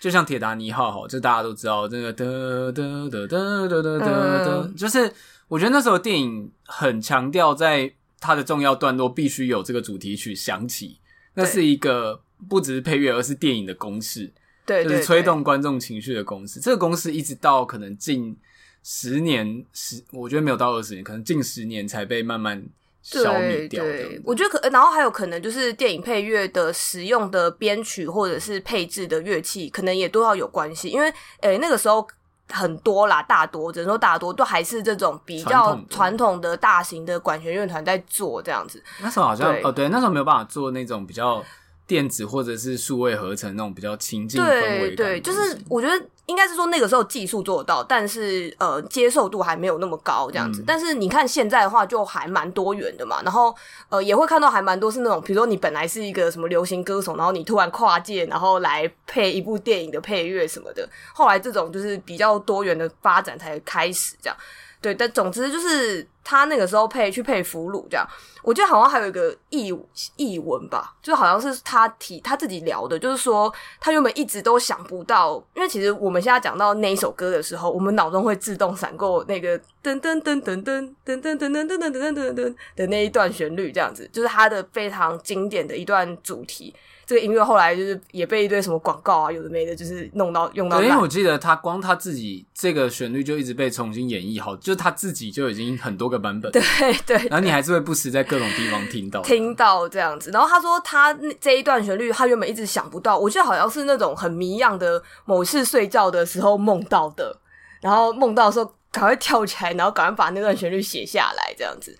[0.00, 2.24] 就像铁达尼号，哈，这大家都知道，这个哒
[2.72, 5.12] 哒哒哒哒哒哒，就是
[5.48, 10.98] 我觉得那时候电影很强调，在它的重要段落必须有这个主题曲响起，
[11.34, 14.32] 那是一个不只是配乐，而是电影的公式。
[14.64, 18.36] 对，就是推动观众情绪的公式，这个公式一直到可能近
[18.82, 22.62] 十年十，我觉得没有到二十年，可能近十年才被慢慢
[23.02, 23.82] 消灭掉。
[23.84, 31.08] 对，对，我觉得可，然后还有可能就是电影配乐的使用的编曲或者是配置的乐器，可能也都要有关系，因为
[31.40, 32.06] 诶、欸、那个时候
[32.50, 38.82] 很多啦，大多只能说大多都还是这种比较传统的大型的管弦乐团在做这样子。
[39.00, 41.44] 那时候好像对哦，对，那时候没有办法做那种比较。
[41.88, 50.60] 电子或者是数位合成那种比较亲近氛围，对对，就是我觉得应该是说那个时候技术做得到，但是呃接受度还没有那么高这样子。
[50.60, 53.22] 嗯、但是你看现在的话，就还蛮多元的嘛。
[53.22, 53.56] 然后
[53.88, 60.86] 呃也会看到还蛮多是那种，比如说你本来是一个什么流行歌手，然后你突然跨界，然后来配一部电影的配乐什么的。
[61.14, 64.36] 后来这种就是比较多元的发展才开始这样。
[64.80, 68.06] 对，但总之就是他那个时候配去配俘虏这样，
[68.42, 69.74] 我觉得好像还有一个译
[70.16, 86.74] 译文吧，就好像是他提他自己聊的，就是说他原本一直都想不到，因为其实我们现在讲到那一首歌的时候，我们脑中会自动闪过那个噔噔噔噔噔噔噔噔噔噔噔噔噔噔的那一段旋律，这样子，就是他的非常经典的一段主题。
[87.08, 90.76] 这个音乐后来就是也被一堆什么广告啊，有的没的，就是弄到用到。
[90.76, 96.52] 对，因为我记得他光他自己这个旋律就一直被重新演绎好，就是他自己就已经很多个版本。
[96.52, 96.60] 对
[97.06, 97.16] 对。
[97.28, 99.22] 然后你还是会不时在各种地方听到。
[99.22, 107.34] 听到这样子，然后他说他这一段旋律他原本一直想不到，我记得好像是那种很迷样的某次睡觉的时候梦到的，
[107.80, 111.98] 然后梦到的时候赶快跳起来，然后赶快把那段旋律写下来这样子。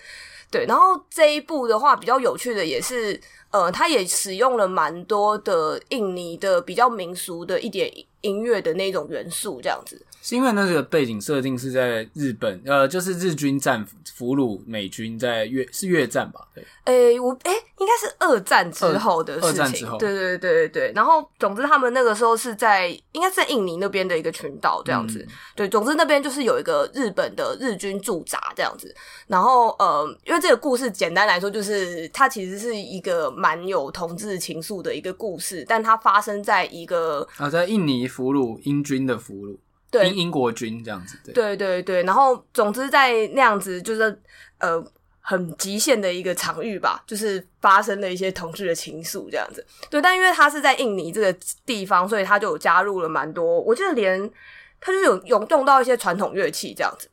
[0.50, 3.20] 对，然后这一部的话比较有趣的也是。
[3.50, 10.04] 呃，他也使用了蛮多的印尼的比较民俗的一点音乐的那种元素，这样子。
[10.22, 16.46] 是因为那个背景设定是在日本，呃，就是日军战俘虏美军在越是越战吧？
[16.54, 16.64] 对。
[16.85, 19.48] 诶、欸，我诶、欸，应该是二战之后的事情。
[19.48, 19.98] 二战之后。
[19.98, 20.92] 对对对对对。
[20.94, 25.20] 然后，总之他们那个时候是在，应该是在印尼那边的一个群岛这样子。
[25.20, 28.94] 嗯、对，总之那边就是有一个日本的日军驻扎这样子。
[29.26, 39.57] 然后，呃，因为这个故事简单来说，就是它其实是一个蛮有同志情愫的一个故事，但它发生在一个啊，在印尼俘虏英军的俘虏。
[39.90, 44.20] 对，英英国军这样子，对对对对，然后总之在那样子就是
[44.59, 44.85] 呃
[45.20, 49.64] 很极限的一个场域吧，就是发生了一些同志的情愫这样子。
[49.88, 54.31] 对，但因为他是在印尼这个地方，所以他就有加入了蛮多，我记得连
[54.79, 57.09] 他就有用用到一些传统乐器这样子，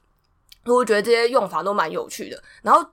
[0.65, 2.43] 我觉得这些用法都蛮有趣的。
[2.61, 2.85] 然后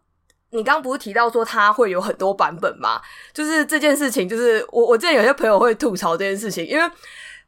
[0.51, 3.03] 你刚刚不是提到说他会有很多版本吗？
[3.33, 6.91] 就是这件事情，就是我我之前有些朋友会吐槽这件事情，因为。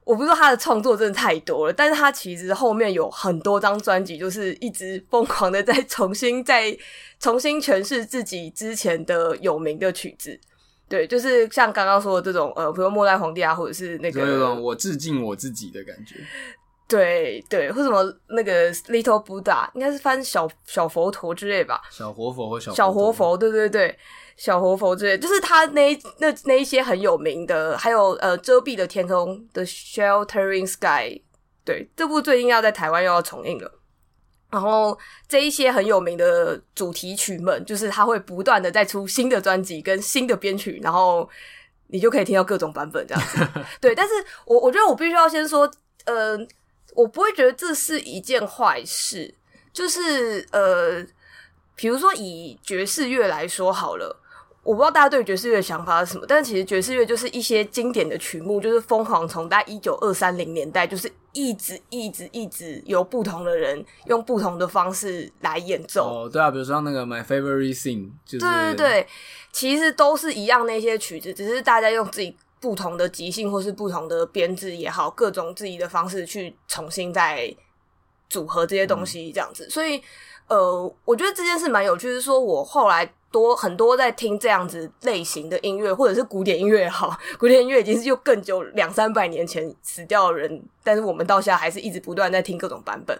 [0.04, 6.76] 我不是说他的创作真的太多了，但是他其实后面有很多张专辑，就是一直疯狂的在重新在
[7.18, 10.38] 重新诠释自己之前的有名的曲子。
[10.86, 16.16] 对，就是像刚刚说的这种，呃，比如末代皇帝啊，或者是那个有种我致敬我自己的感觉。
[16.86, 21.80] 对对，或什么那个 Little Buddha，应该是翻小小佛陀之类吧？
[21.90, 23.98] 小活佛或小小活佛，对对对。
[24.36, 31.22] 小活佛之类，就是他那那那一些很有名的，还有呃遮蔽的天空的 Sheltering Sky，
[31.64, 33.80] 对，这部最近要在台湾又要重映了。
[34.50, 34.96] 然后
[35.28, 41.28] 这一些很有名的主题曲们，就是他会不断的再出新的专辑跟新的编曲，然后
[41.88, 43.48] 你就可以听到各种版本这样子。
[43.80, 44.12] 对，但是
[44.46, 45.70] 我我觉得我必须要先说，
[46.04, 46.36] 呃，
[46.94, 49.34] 我不会觉得这是一件坏事，
[49.72, 51.04] 就是呃，
[51.74, 54.20] 比如说以爵士乐来说好了。
[54.64, 66.24] 我不知道大家对爵士乐的想法是什么，但是其实爵士乐就是一些经典的曲目，就是疯狂从大概一九二三零年代，就是一直一直一直由不同的人用不同的方式来演奏。
[66.24, 69.06] 哦，对啊，比如说那个 My Favorite Thing，就是对对对，
[69.52, 77.54] 其实都是一样那些曲子，只是大家用自己不同的即兴或是不同的编制也好，各种自己的方式去重新再
[78.30, 79.66] 组合这些东西，这样子。
[79.66, 80.00] 嗯、所以，
[80.48, 83.12] 呃，我觉得这件事蛮有趣，是说我后来。
[83.34, 93.18] 多很多在听这样子类型的音乐，或者是古典音乐也好，古典音乐已经是又更久两三百年前死掉的人，但是我们到现在还是一直不断在听各种版本。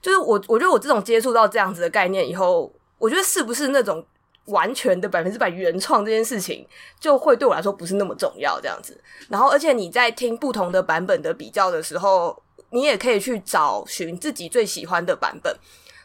[0.00, 4.06] 就是我我觉得我这种接触到这样子的概念以后，我觉得是不是那种
[4.44, 6.64] 完全的百分之百原创这件事情，
[7.00, 8.96] 就会对我来说不是那么重要这样子。
[9.28, 12.40] 然后，而且你在听不同的版本的比较的时候，
[12.70, 15.52] 你也可以去找寻自己最喜欢的版本。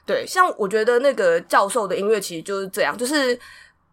[0.06, 3.40] 对，像我觉得那个教授的音乐其实就是这样，就是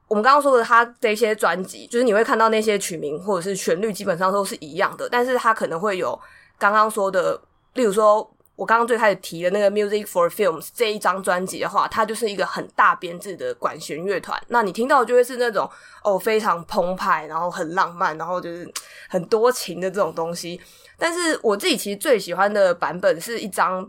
[0.09, 6.18] 我们刚刚说的他这些专辑，就是你会看到那些曲名或者是旋律基本上都是一样的，但是他可能会有
[6.59, 7.40] 刚刚说的，
[7.75, 15.70] 例如说我刚刚最开始提的那个 Music for Films 这一张专辑的话，它就是一个很大编制的管弦乐团，那你听到就会是那种
[16.03, 18.68] 哦非常澎湃，然后很浪漫，然后就是
[19.09, 20.61] 很多情的这种东西。
[20.99, 23.88] 但是我自己其实最喜欢的版本是一张，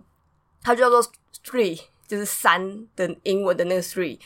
[0.62, 1.04] 它就叫做
[1.44, 1.82] Three。
[2.12, 2.62] 就是三
[2.94, 4.20] 的英文的那个 three，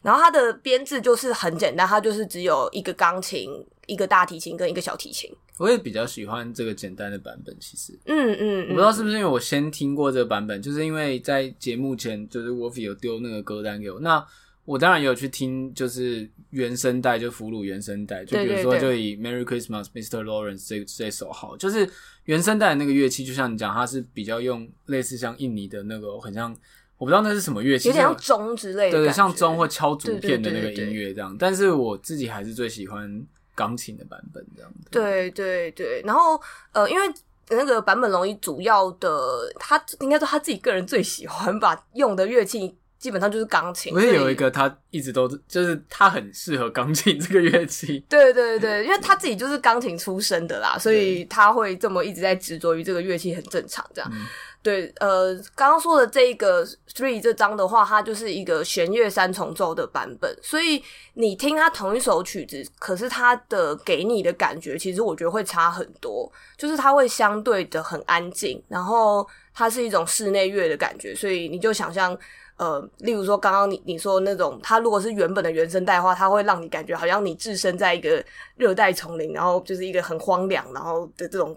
[0.00, 3.50] 然后它的编制就是很简单，它就是只有一个钢琴、
[3.86, 5.28] 一个大提琴跟一个小提琴。
[5.58, 14.24] 我也比较喜欢这个简单的版本，其实，嗯嗯，我不知道是不是因为我先听过这个版本，就是因为在节目前，就是 Wolfie 有丢那个歌单给我，那
[14.64, 20.22] 我当然也有去听，就是原声带，就俘虏原声带，就比如说就以 Merry Christmas Mr.
[20.22, 21.90] Lawrence 这这首好，就是
[22.26, 26.56] 原声带的那个乐器，就像你讲，它是比较用类似像印尼的那个，很像。
[27.02, 31.36] 我不知道那是什么乐器，有点像钟之类的，对对，像钟或敲竹片的那个音乐这样。
[31.36, 33.20] 但是我自己还是最喜欢
[33.56, 34.72] 钢琴的版本这样。
[34.88, 37.12] 对对对，然后呃，因为
[37.50, 43.92] 那个版本龙一主要的，他应该说他自己个人最喜欢吧，用的乐器基本上就是钢琴。
[43.92, 47.98] 我也有一个，他一直都就是他很适合钢琴这个乐器。
[48.08, 54.08] 对对对，因为他自己就是钢琴出身的啦，所以他会这么一直在执着于这个乐器，很正常这样。
[54.14, 54.24] 嗯
[54.62, 60.80] 对，呃，刚刚说的这个 Three 这张的话，它就是一个弦乐三重奏的版本，所以
[61.14, 72.16] 你听它同一首曲子，可是它的给你的感觉，其实我觉得会差很多，就是它会相对的很安静，然后它是一种室内乐的感觉，所以你就想象，
[72.56, 81.56] 呃，例如说刚刚你你说那种，它如果是原本的原声带的话，它会让你感觉好像你置身在一个热带丛林，然后就是一个很荒凉，然后的这种。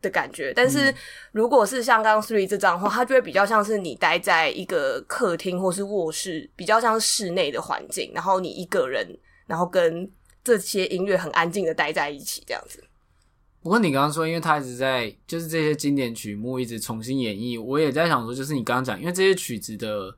[0.00, 0.94] 的感觉，但是
[1.32, 9.06] 如果是像刚刚 Three 这张的话，它就会比较像是你待在一个客厅或是卧室，比较像是室内的环境，然后你一个人，
[9.46, 10.10] 然后跟
[10.44, 12.82] 这些音乐很安静的待在一起这样子。
[13.62, 20.16] 不过你刚刚说，因为他一直在就是这些经典曲目一直重新演绎，我也在想说，就是你刚刚讲，因为这些曲子的。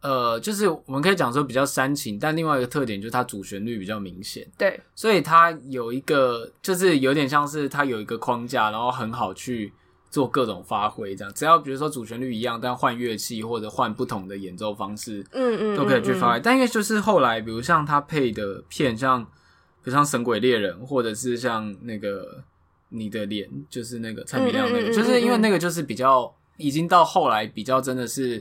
[0.00, 9.72] 呃，就是我们可以讲说比较煽情，但另外一个特点就是它主旋律比较明显，对，所以它有一个就是有点像是它有一个框架，然后很好去
[10.08, 16.40] 做各种发挥，这样只要比如说主旋律一样，但换乐器或者换不同的演奏方式，嗯嗯，都可以去发挥。
[16.40, 22.44] 但因为就是后来，比如像他配的片，像比如像《神鬼猎人》，或者是像那个
[22.90, 28.40] 你的脸，就是那个蔡明亮那个，就是因为那个就是比较已经到后来比较真的是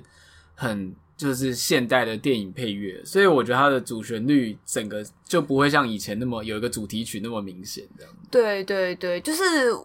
[0.54, 0.96] 很。
[1.17, 8.13] 就是现代的电影配乐，所以我觉得它的主旋律整个就不会像以前那么有一个主题曲那么明显这样。
[8.30, 9.43] 对对对，就是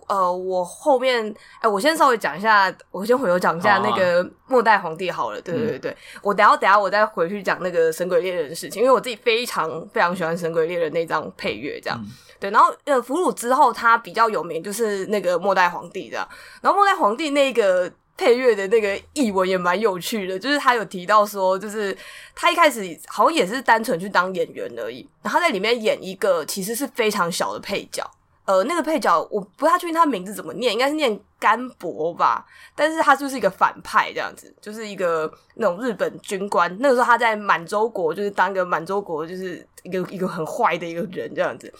[0.08, 5.40] 呃，我后面哎、欸，我先稍微讲一下，我先回头讲一下那个末代皇帝好了。
[5.40, 11.98] 对对对，嗯、我等下等下我再回去讲那个神鬼猎人的事情，因为我自己非常非常喜欢神鬼猎人那张配乐这样。
[12.04, 16.28] 嗯、对，然后呃，俘虏之后他比较有名就是那个末代皇帝这样，
[16.60, 17.90] 然后末代皇帝那个。
[18.16, 21.96] 配乐的那个译文也蛮有趣的，就是他有提到说，就是
[22.34, 28.08] 他一开始好像也是单纯去当演员而已，然后在里面演一个其实是非常小的配角，
[28.44, 32.46] 呃，那个配角我不太确定他名字怎么念，应该是念甘博吧，
[32.76, 41.72] 但是他就是一个反派这样子，就是一个那种日本军官，那个时候他在满洲国就是当一个满洲国就是一个一个很坏的一个人这样子，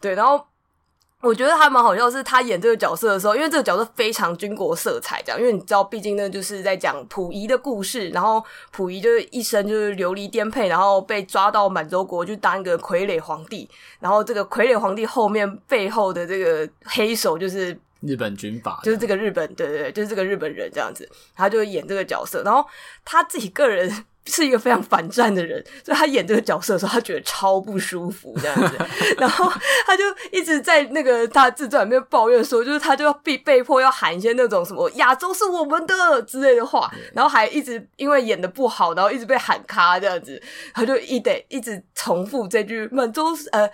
[0.00, 0.42] 对，然后。
[1.22, 22.68] 我觉得还蛮好笑，是他演这个角色的时候，因为这个角色非常军国色彩，这样，因为你知道，毕竟那，就是在讲溥仪的故事，然后溥仪就是一生就是流离颠沛，然后被抓到满洲国去当一个傀儡皇帝，然后这个傀儡皇帝后面背后的这个黑手就是日本军阀，就是这个日本，对对对，就是这个日本人这样子，他就演这个角色，然后
[23.04, 24.04] 他自己个人。
[24.26, 28.78] 是一个非常反战的人，所以他演这个角色的时候，他觉得超不舒服这样子，
[29.18, 29.50] 然后
[29.86, 40.40] 他就一直在那个他自传里面抱怨说，就是他就要被被迫要喊一些那种什么“亚洲是我们的”之类的话，然后还一直因为演的不好，然后一直被喊咖这样子，
[40.72, 43.68] 他就一得一直重复这句“满洲呃”。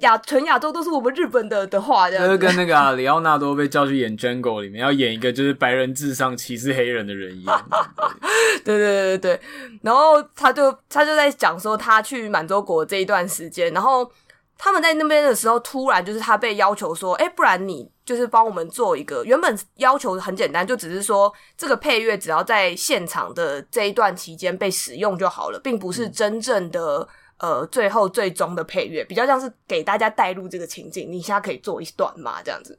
[0.00, 7.68] 亚全亚洲都是我们日本的的话，这样就是跟 那个、啊、里奥纳多被叫去演《Django》里面要演一个就是白人至上歧视黑人的人一样。
[8.64, 9.40] 对对对对对，
[9.82, 14.10] 然后他就他就在讲说他去满洲国这一段时间，然后
[14.56, 19.22] 他们在那边的时候，突然就是他被要求说，哎、欸，不然你就是帮我们做一个。
[19.24, 27.08] 原本要求很简单，就只是说这个配乐只要在现场的这一段期间被使用就好了，并不是真正的、嗯、
[27.44, 31.12] 呃最后最终的配乐，比较像是给大家带入这个情境。
[31.12, 32.78] 你现在可以做一段嘛，这样子。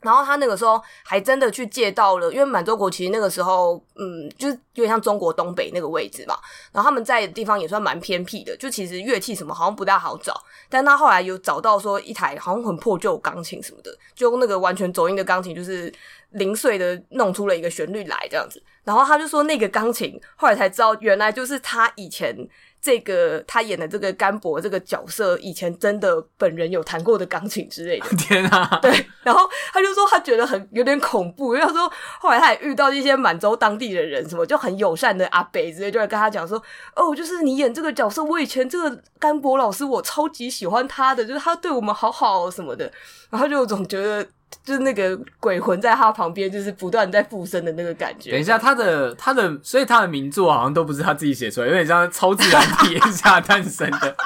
[0.00, 6.34] 然后他那个时候还真的去借到了，因为满洲国其实那个时候，嗯，就是有点像中国东北那个位置嘛。
[6.72, 10.42] 然后他们在的地方也算蛮偏僻的，就其实乐器什么好像不大好找。
[10.70, 15.92] 但他后来有找到说一台好像很破旧钢琴什么的，就用那个完全走音的钢琴，就是
[16.30, 18.62] 零碎的弄出了一个旋律来这样子。
[18.84, 22.34] 然后他就说那个钢琴后来才知道，原来就是他以前。
[22.80, 28.06] 这个他演的这个甘博这个角色，以前真的本人有弹过的钢琴之类的。
[28.16, 28.78] 天啊！
[28.80, 36.62] 对，然后他就说他觉得很有点恐怖，因为他说后来他也遇到一些满洲当地的人，什么就很友善的阿北之类，就来跟他讲说
[36.96, 42.90] ：“哦，就是你演这个角色，我以前这个甘博老师我超级喜欢他的，就是他对我们好好什么的。”
[43.30, 44.26] 然后就总觉得。
[44.64, 48.32] 就是那个鬼魂在他旁边，就是不断在附身的那个感觉。
[48.32, 54.16] 等一下，他的他的，所以他的名作好像都不是他自己写出来，有点像超自然体验下诞生的。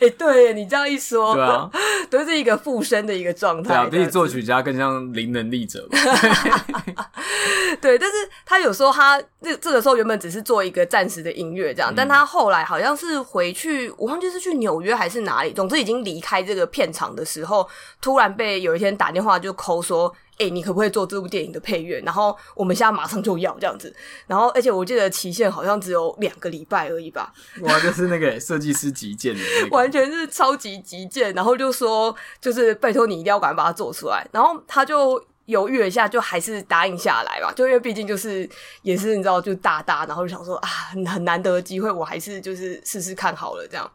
[0.00, 1.70] 哎、欸，对你这样一说，对啊，
[2.10, 3.68] 都是一个附身的一个状态。
[3.68, 5.98] 对啊，比起作曲家更像灵能力者吧。
[7.80, 17.68] 对，但是他有时候他这这个时候原本只是做一个暂时的音乐这样，嗯、但他后来好像是回去，我忘记是去纽约还是哪里，总之已经离开这个片场的时候，
[18.00, 20.12] 突然被有一天打电话就 call 说。
[20.40, 22.00] 哎、欸，你可不可以做这部电影的配乐？
[22.00, 23.94] 然后我们现在马上就要这样子。
[24.26, 27.30] 然后，而且我记得期限好像只有两个礼拜而已吧。
[27.60, 31.34] 哇，就是那个设计师急件的、那个， 完全是超级急件。
[31.34, 34.26] 然后就说，就是拜托你一定要赶快把它做出来。
[34.32, 37.52] 然后他就犹豫了一下，就还是答应下来吧。
[37.54, 38.48] 就因为毕竟就是
[38.80, 43.90] 也是你知道，就大大，然后就想说啊，很很难得的机会，我还是就是试试看好了这样。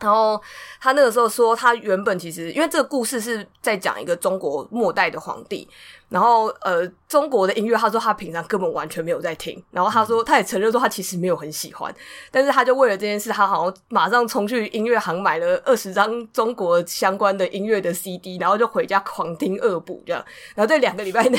[0.00, 0.40] 然后
[0.80, 5.68] 他那个时候说，他原本其实因为这个故事是在讲一个中国末代的皇帝。
[6.08, 9.60] 然后，呃，中国的音乐，他说他平常根本完全没有在听。
[9.72, 11.92] 然后他说，他也承认说他其实没有很喜欢，
[12.30, 20.24] 但是他就为了这件事，他好像马上冲去音乐行买了 二十张中国相关的音乐的 CD，然后就回家狂听恶补这样。
[20.54, 21.38] 然后在两个礼拜内，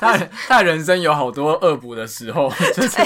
[0.00, 0.16] 他
[0.48, 3.00] 他人生有好多恶补的时候， 就是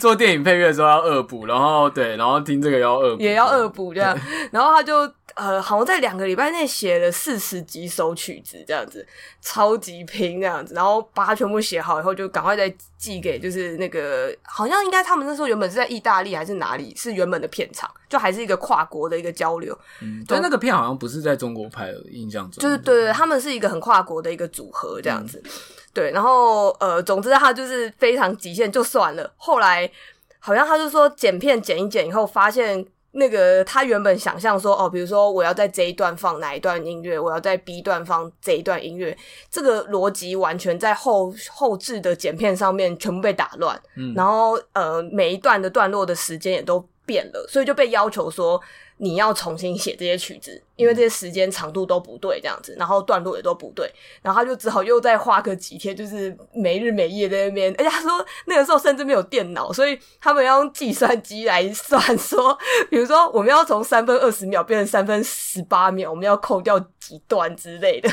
[0.00, 4.18] 做电影配乐的时候要恶补，然后对，然后听这个要恶补，也要恶补这样。
[4.50, 5.12] 然后他就。
[5.34, 9.06] 呃，好像在两个礼拜内写了四十几首曲子，这样子
[9.42, 19.76] 超级拼这样子，然后把它全部写好以后，就赶快再寄给就是那个好像应该他们那时候原本是在意大利还是哪里，是原本的片场，就还是一个跨国的一个交流。
[20.00, 25.40] 嗯，对，那个片好像不是在中国拍的，印象中就是对对，他们是一个很跨国的一个组合这样子。
[25.44, 25.50] 嗯、
[25.92, 29.90] 对，然后呃，总之他就是非常极限就算了，后来
[30.38, 32.86] 好像他就说剪片剪一剪以后发现。
[33.16, 39.16] 那个他原本想象说哦，比如说我要在这一段放哪一段音乐，我要在 B 段放这一段音乐，
[39.50, 48.60] 这个逻辑完全在后后置的剪片上面全部被打乱，嗯，然后呃每一段的段落的时间也都变了，所以就被要求说。
[48.98, 53.86] 你要重新写这些曲子，因为这些时间长度都不对，这样子，然后段落也都不对，
[54.22, 57.70] 然后他就只好又再花个几天，就是没日没夜在那边。
[57.76, 68.08] 而且他说那个时候甚至没有电脑，所以他们要用计算机来算说，说比如说我们要从三分二十秒变成三分十八秒，我们要扣掉几段之类的，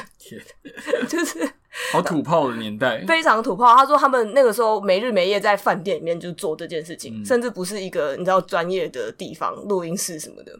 [1.07, 1.49] 就是
[1.93, 3.73] 好土炮的年代，非常土炮。
[3.73, 10.59] 他说他们那个时候没日没夜在饭店里面就做这件事情，嗯、甚至不是一个你知道专业的地方，录音室什么的。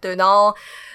[0.00, 0.54] 对，然后，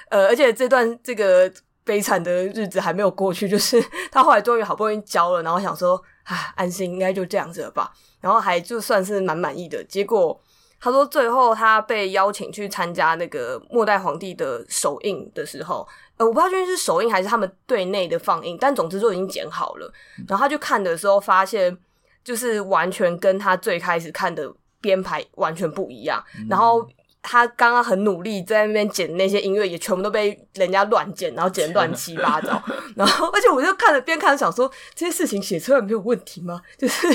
[0.10, 1.51] 呃，而且这段这个
[1.84, 7.91] 悲惨的日子还没有过去，就是 他后来终于好不容易交了，然后想说，啊，安心应该就这样子了吧，
[8.22, 9.84] 然后还就算是蛮满意的。
[9.84, 10.39] 结果
[10.80, 15.88] 他说，最后他被邀请去参加那个末代皇帝的首映的时候，
[16.18, 19.91] 呃，我不知道究竟是首映还是他们队内的放映，但总之就已经剪好了。
[20.28, 21.78] 然后他就看的时候，发现
[22.24, 24.49] 就是完全跟他最开始看的
[24.80, 26.88] 编排完全不一样，然后。
[27.26, 32.61] 他刚刚很努力在那边剪那些音乐，也全部都被人家乱剪，然后剪乱七八糟。
[32.97, 36.61] 然后，而且我就看了边看着想说，这些事情写出来没有问题吗？
[36.78, 37.07] 就是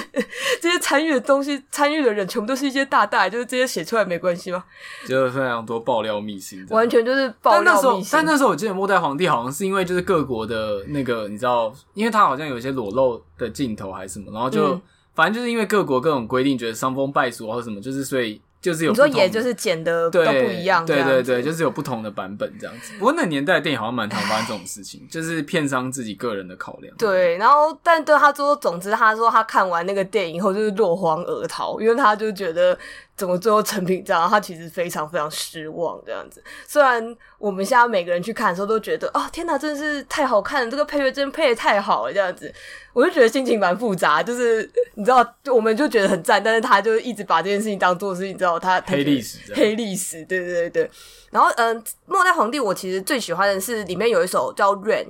[0.63, 4.65] 这些参与的东西、参与的人，全部都是一些大大，就是这些写出来没关系吗？
[5.07, 8.09] 就是非常多爆料秘辛，完全就是爆料秘辛。
[8.11, 14.83] 但那时候我记得末代皇帝好像是因为就是各国的那个你知道，因为他好像有一些裸露的镜头还是什么，然后就、嗯、
[15.15, 18.41] 反正就是因为各国各种规定，觉得伤风败俗或者什么，就是所以。
[18.61, 22.93] 就是有，你说也就是剪的都不一样，对对对，就是有不同的版本这样子。
[22.99, 26.95] 不过那年代的电影好像蛮常发生这种事情， 就是片商自己个人的考量。
[26.97, 32.77] 对，然后但对他说，总之他说他看完那个电影后就是落荒而逃，因为他就觉得
[33.15, 34.29] 怎么最后成品这样？
[34.29, 36.43] 他其实非常非常失望这样子。
[36.67, 40.71] 虽然我们现在每个人去看的时候都觉得啊，天哪，真的是太好看了！
[40.71, 42.53] 这个配乐真配的太好了，这样子，
[42.99, 44.21] 我就觉得心情蛮复杂。
[44.21, 45.25] 就是你知道，
[45.55, 50.91] 我们就觉得很赞，但是他就一直把这件事情当做是你知道他黑历史，黑历史，对对对对。
[51.31, 51.75] 然后嗯，呃
[52.07, 55.05] 《末代皇帝》我其实最喜欢的是里面有一首叫《Rain》，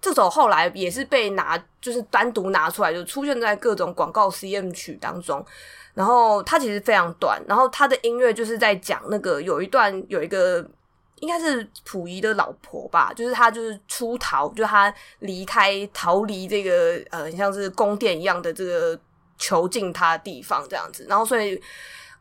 [0.00, 5.44] 这首后来也是被拿，就是单独拿出来，就出现在各种广告 CM 曲当中。
[5.94, 10.64] 然后它其实非常短，然后它的音乐就是在讲那个有一段有一个
[11.20, 18.98] 应该是溥仪的老婆吧，就是他就是出逃，就是他离开逃离这个呃像是宫殿一样的这个
[19.38, 21.60] 囚禁他地方这样子，然后所以。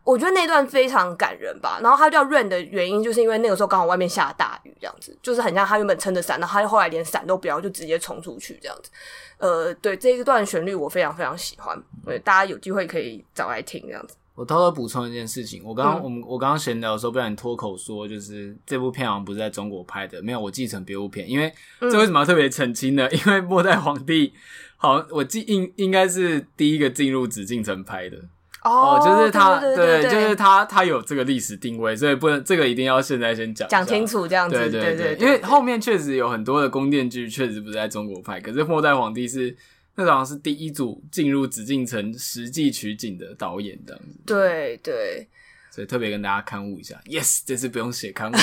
[0.03, 8.89] 我觉得那段非常感人吧，然后他叫 Rain 的原因，就是因为那个时候刚好外面下大雨，这样子，就是很像他原本撑着伞，然后他后来连伞都不要，就直接冲出去这样子。
[9.37, 11.77] 呃，对，这一段旋律我非常非常喜欢，
[12.23, 14.15] 大家有机会可以找来听这样子。
[14.37, 23.07] 我偷偷补充一件事情，我刚刚、嗯、我们我刚刚闲聊的时候，不然脱口说，就是这部片好像不是在中国拍的，没有，我继承别部片，因为这为什么要特别澄清呢？
[23.07, 24.31] 嗯、 因为末代皇帝
[24.77, 28.17] 好，我记应应该是第一个进入紫禁城拍的。
[28.63, 39.55] 哦，就是他，对，对，对，对，就是他，他有这个历史定位，所以不能这个一定要现在先讲讲清楚这样子，对对对，对对对，因为后面确实有很多的宫殿剧确实不是在中国拍，可是末代皇帝是
[39.97, 45.27] 那好像是第一组进入紫禁城实际取景的导演这样子，对对，
[45.69, 48.35] 所以特别跟大家勘误一下，yes，这次不用写勘误，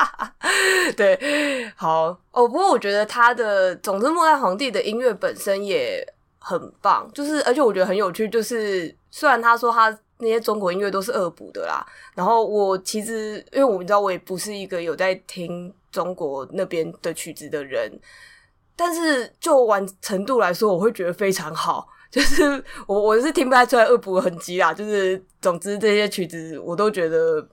[0.94, 2.16] 对，好。
[2.30, 6.06] 哦，不过我觉得他的，总之末代皇帝的音乐本身也
[6.38, 8.94] 很棒，就是而且我觉得很有趣，就是。
[9.16, 17.88] 虽然他说他那些中国音乐都是恶补的啦，然后我其实因为我们知道我也不是一个有在听中国那边的曲子的人，
[18.76, 21.88] 但是就完成度来说，我会觉得非常好。
[22.10, 22.42] 就是
[22.86, 27.46] 我我是听不太出来恶补的痕迹啦，就是总之这些曲子我都觉得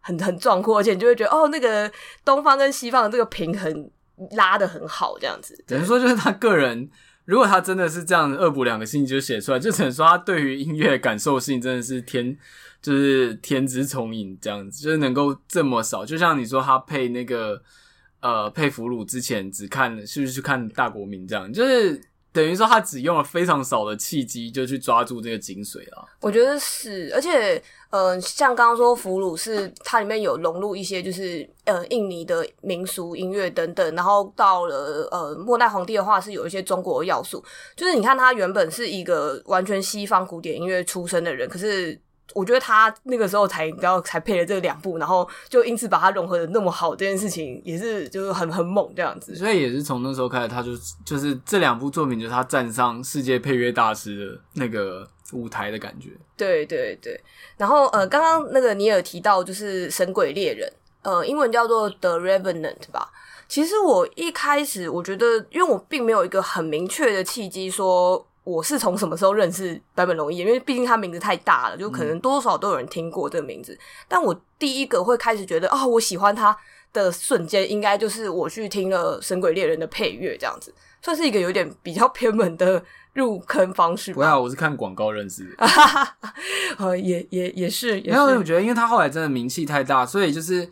[0.00, 1.90] 很很壮阔，而且你就会觉得哦，那个
[2.24, 3.90] 东方跟西方的这个平衡
[4.32, 5.54] 拉的很好，这样子。
[5.66, 6.90] 等于说就是他个人。
[7.24, 12.36] 如果他真的是这样恶补两个星期就写出来，就只能说他对于音乐感受性真的是天，
[12.82, 16.04] 就是天资聪颖这样子，就是能够这么少。
[16.04, 17.62] 就像你说他配那个
[18.22, 22.00] 呃配俘虏之前只看是不是去看大国民这样，就是。
[22.34, 26.08] 等于说他只用了非常少的契机就去抓住这个精髓了。
[26.18, 37.44] 我觉得是，而且，呃，像刚刚说俘虏是它里面有融入一些就是呃印尼的民俗音乐等等，然后到了呃末代皇帝的话是有一些中国的要素，
[37.76, 42.00] 就是你看他原本是一个完全西方古典音乐出身的人，可是。
[42.34, 49.34] 我觉得他那个时候才，然后才配了这两部，然后就因此把它融合的那么好，这件事情也是就是很很猛这样子。
[49.34, 50.70] 所以也是从那时候开始，他就
[51.04, 56.10] 就是这两部作品，就是他站上世界配乐大师的那个舞台的感觉。
[56.36, 57.20] 对对对。
[57.56, 60.68] 然后呃，刚刚那个你有提到就是《神鬼猎人》，
[61.10, 63.10] 呃，英文叫做《The Revenant》吧。
[63.48, 68.26] 其实我一开始我觉得，因为我并没有一个很明确的契机说。
[68.44, 70.38] 我是从什么时候认识坂本龙一？
[70.38, 73.72] 因为毕竟他名字太大了，就可能多多少少都有人听过这个名字。
[73.72, 73.78] 嗯、
[74.08, 76.56] 但我第一个会开始觉得哦，我喜欢他
[76.92, 82.82] 的瞬间，应该就是我去听了《神鬼猎人》的配乐，这样子算是一个有点比较偏门的
[83.14, 84.12] 入坑方式。
[84.12, 85.66] 不要，我是看广告认识的。
[86.78, 88.10] 呃，也也也是，也是。
[88.10, 90.68] 没有，我觉得因为他后来真的名气太大，所以就是。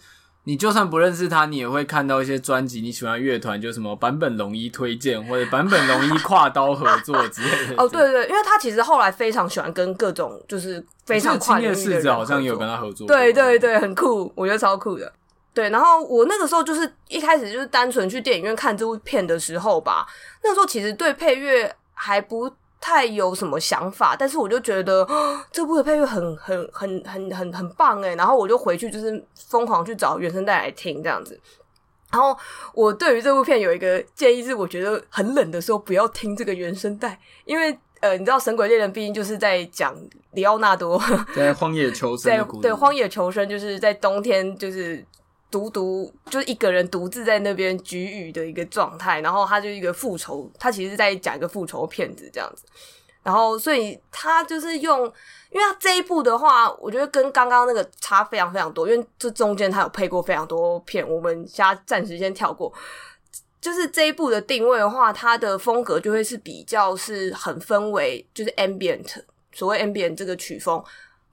[0.51, 2.81] 你就算不认识他，你也会看到一些专辑。
[2.81, 7.75] 你喜欢乐团，就什么坂本龙一推荐，或者坂本龙一跨刀合作之类的。
[7.81, 13.07] 哦，对对，因为他其实后来非常喜欢跟各种就是非常跨领域的人，好像也有跟他合作。
[13.07, 15.13] 对对对，很酷，我觉得超酷的。
[15.55, 20.05] 对，然后我那个时候就是一开始就是单纯去电影院看这部片的时候吧，
[20.43, 22.51] 那个时候其实对配乐还不。
[22.81, 25.07] 太有什么想法，但是我就觉得
[25.53, 31.39] 这部的配乐很很很很很很棒诶，然后我就回去就是疯狂去找原声带来听这样子。
[32.11, 32.37] 然后
[32.75, 39.95] 我对于这部片有一个建议是，我觉得很冷的时候不要听这个原声带，因为呃，你知道《神鬼猎人》毕竟就是在讲
[40.33, 41.01] 里奥纳多
[41.37, 45.05] 在荒野求生的故事，对，对荒野求生就是在冬天就是。
[45.51, 52.65] 独独就是一个人独自在那边举雨的一个状态，然后他就一个复仇，他其实在讲一个复仇片子这样子，
[53.23, 55.01] 然后所以他就是用，
[55.51, 62.73] 因为他这一部的话，我觉得跟刚刚那个差非常非常多，因为这中间他有配过非常多片，我们现在暂时先跳过，
[63.61, 69.23] 就是这一部的定位的话，它的风格就会是比较是很氛围，就是 ambient，
[69.53, 70.83] 所谓 ambient 这个曲风。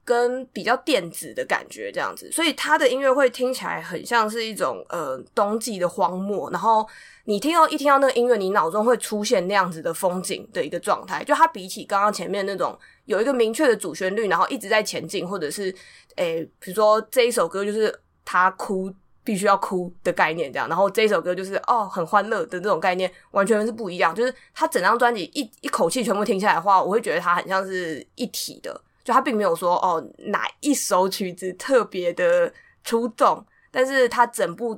[0.08, 6.88] 跟比较电子的感觉这样子，所以他的音乐会听起来很像是一种呃冬季的荒漠，然后
[7.26, 11.22] 你听到一听到那个音乐，你脑中会出现那样子的风景的一个状态。
[11.26, 15.76] 就它比起刚刚前面那种有一个明确的主旋律，然后一直在前进，或者是
[16.16, 17.94] 诶，比如说这一首歌就是
[18.24, 18.90] 他哭
[19.26, 24.16] 必须要哭的概念这样，然后这一首歌就是哦很欢乐的这种概念，完全是不一样。
[24.16, 28.82] 就是他整张专辑一一口气全部听下来的话，我会觉得它很像是一体的。
[29.08, 32.52] 就他并没有说哦哪一首曲子特别的
[32.84, 33.42] 出众，
[33.72, 34.78] 但是他整部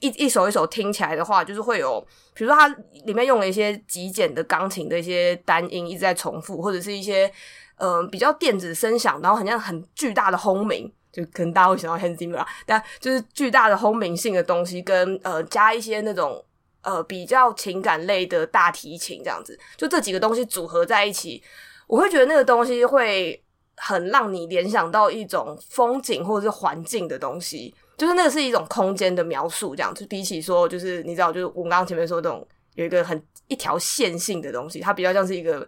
[0.00, 2.00] 一一首一首听起来的话，就是会有，
[2.32, 2.66] 比如说它
[3.04, 7.30] 里面用了一些极简的钢琴的一些单音一直在重复，或者是一些
[7.76, 16.42] 嗯、比较电子声响，然后很像很巨大的轰鸣，就可能大家会想到 Hans Zimmer，但就是巨大的轰鸣性的东西，跟呃加一些那种
[16.80, 21.42] 呃比较情感类的大提琴这样子，就这几个东西组合在一起。
[21.88, 23.41] 我会觉得那个东西会
[23.84, 35.66] 很让你联想到一种风景或者是环境的东西，就是那个是一种空间的描述，这样就比起说就是你知道，就是我们刚刚前面说这种有一个很一条线性的东西，它比较像是一个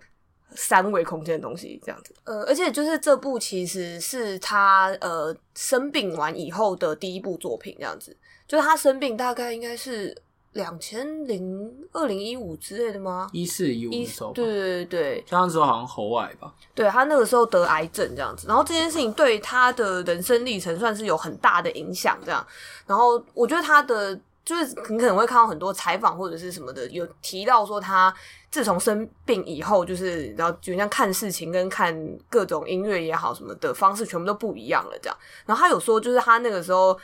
[0.55, 2.15] 三维空间的东西这样子。
[2.23, 10.17] 呃，而且就是这部其实是他呃生病完以后的第一部作品，这样子，就是他生病大概应该是。
[10.55, 13.29] 两千零二零一五之类的吗？
[13.33, 16.53] 一四一五的时候，对对对对，那时候好像喉癌吧。
[16.75, 22.45] 对，他那个时候得癌症这样子，然后这件事情对他的人生历程算是有很大的影响，这样。
[22.87, 28.15] 然后我觉得他的就是你可能会看到很多采访或者是什么的，有提到说他
[28.51, 31.93] 自从生病以后，就是然后就像看事情跟看
[32.31, 35.17] 各种音乐也好什么的方式全部都不一样了这样。
[35.47, 36.97] 然后他有说，就是他那个时候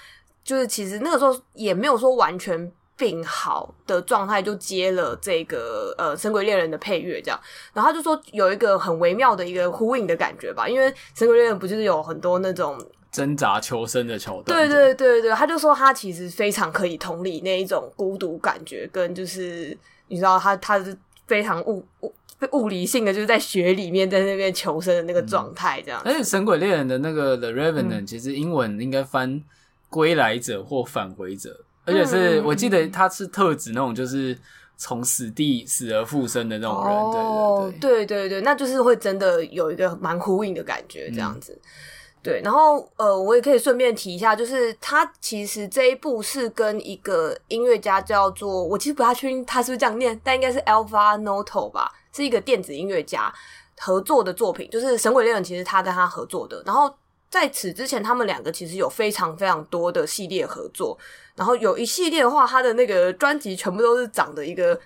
[0.45, 2.73] 就是其实那个时候也没有说完全。
[3.01, 7.41] 病好的状态就接了这个呃《神鬼猎人》的配乐，这样，
[7.73, 12.79] 然后他就说有一个很微妙的一个呼应的感觉吧，因为《神鬼猎人》不就是有很多那种
[13.11, 14.45] 挣扎求生的桥段？
[14.45, 19.75] 对对对对，他就说他其实非常可以同理那一种孤独感觉，跟就是
[20.09, 20.95] 你知道他他是
[21.27, 22.13] 非常物物
[22.53, 26.03] 物理性的，就是在雪里面在那边求生的那个状态，这样。
[26.05, 29.43] 而且《神鬼猎人》的那个 The Revenant，嗯，其实英文应该翻
[29.89, 31.65] “归来者”或“返回者”。
[31.91, 34.39] 而且是我记得他是特指那种就是
[34.77, 41.53] 从死地死而复生的那种人，哦，对对对，对对对，那就是会真的有一个蛮呼应的感觉，这样子。
[41.53, 41.69] 嗯、
[42.23, 53.33] 对，然后呃，我也可以顺便提一下，就是他其实这一部是跟一个音乐家叫做，我其实不太确定他是不是这样念，但应该是 Alvar Noto 吧，是一个电子音乐家
[53.79, 56.95] 合作的作品，就是《神鬼恋人》其实他跟他合作的，然后。
[57.31, 60.99] 在此之前，他们两个其实有非常非常多的系列合作，
[61.37, 64.79] 然后有一系列的话，他的那个专辑全部都是长的一个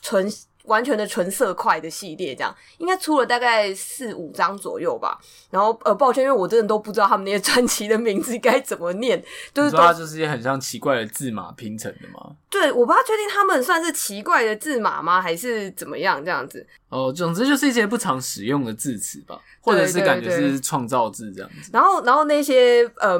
[0.00, 0.26] 纯
[0.70, 5.18] 完全的纯色块的系列，这样应该出了大概四五张左右吧。
[5.50, 12.36] 然后呃，抱歉，因为我真的都不知道他们那些专辑的名字该怎么念， 就是它就是一些很像奇怪的字码拼成的吗？
[12.48, 16.64] 对，我不太确定他们算是奇怪的字码吗，还是怎么样这样子？
[16.88, 19.38] 哦，总之就是一些不常使用的字词吧。
[19.62, 23.18] 或者是感觉是创造字这样子，然后然后那些呃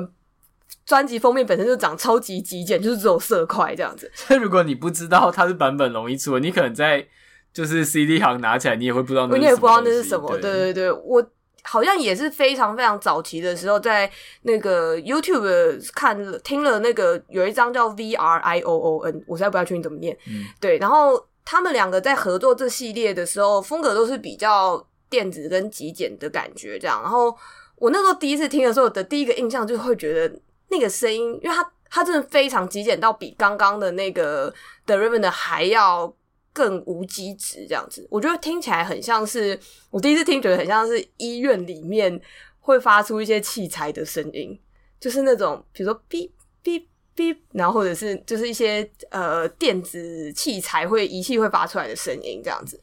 [0.86, 4.10] 专辑封面本身就长超级极简，就是只有色块这样子。
[4.14, 7.06] 所 以如果你不知道它是版本龙一出的，你可能在
[7.52, 10.30] 就是 CD 行拿起来，你也会不知道那，你也不知道那是什么。
[10.38, 11.24] 对对对，我
[11.62, 14.10] 好像也是非常非常早期的时候，在
[14.42, 20.16] 那个 YouTube 看了听了那个有一张叫 V R I O O N，我实在不知道确定怎么念。
[20.28, 24.86] 嗯，对，然后他们两个在合作这系列的时候，风格都是比较。
[25.10, 27.02] 电子跟极简的感觉，这样。
[27.02, 27.36] 然后
[27.74, 34.54] 我那时候第一次听的时候的第一个印象，就会觉得那个声音，因为它它真的非常极简，到比刚刚的那个
[34.86, 36.14] The Revenant 还要
[36.52, 38.06] 更无机质，这样子。
[38.10, 39.58] 我觉得听起来很像是
[39.90, 42.20] 我第一次听，觉得很像是医院里面
[42.58, 44.58] 会发出一些器材的声音，
[44.98, 46.30] 就是那种比如说哔
[46.64, 46.84] 哔
[47.16, 52.80] 哔，然后或者是就是一些呃电子器材会仪器会发出来的声音，这样子。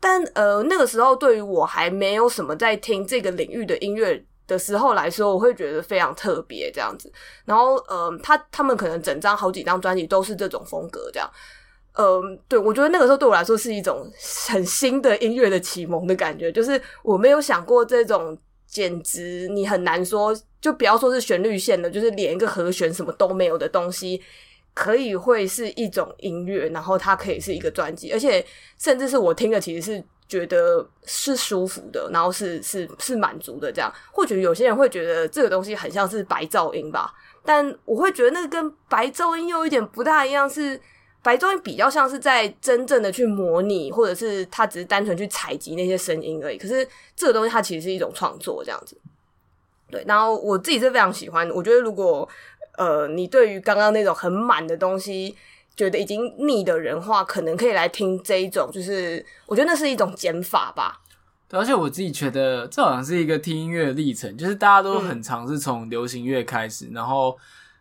[0.00, 7.10] 但呃，那个时候对于我还没有什么在听这个领域的音乐的时候来说，我会觉得非常特别这样子。
[7.46, 11.30] 然后呃，他他们可能整张好几张专辑都是这种风格这样。
[11.96, 14.10] 嗯、对，我觉得那个时候对我来说是一种
[14.48, 18.36] 很新的音乐的启蒙的感觉，就是我没有想过这种
[18.66, 24.20] 简直你很难说，就不要说是旋律线了，就是连一个和弦什么都没有的东西。
[24.76, 28.44] 可以会是一种音乐，然后它可以是一个专辑，而且
[28.76, 33.88] 甚至是我听的，其实是觉得是舒服的，然后是是是满足的这样。
[34.10, 37.14] 或许有些人会觉得这个东西很像是白噪音吧，
[37.44, 40.80] 但我会觉得那个跟白噪音又有一点不大一样，是
[41.24, 46.58] 白噪音比较像是在真正的去模拟，或者是他只是单纯去采集那些声音而已。
[46.58, 48.96] 可是这个东西它其实是一种创作这样子。
[49.90, 52.28] 对，然后我自己是非常喜欢，我觉得如果
[52.76, 55.34] 呃你对于刚刚那种很满的东西
[55.74, 61.00] 觉得已经腻的人话，可能可以来听这一种，就是我觉得那是一种减法吧。
[61.48, 67.36] 对，而且我自己觉得这好像是一个听音乐的历程，就是大家都很尝试从流行乐开始，嗯、然后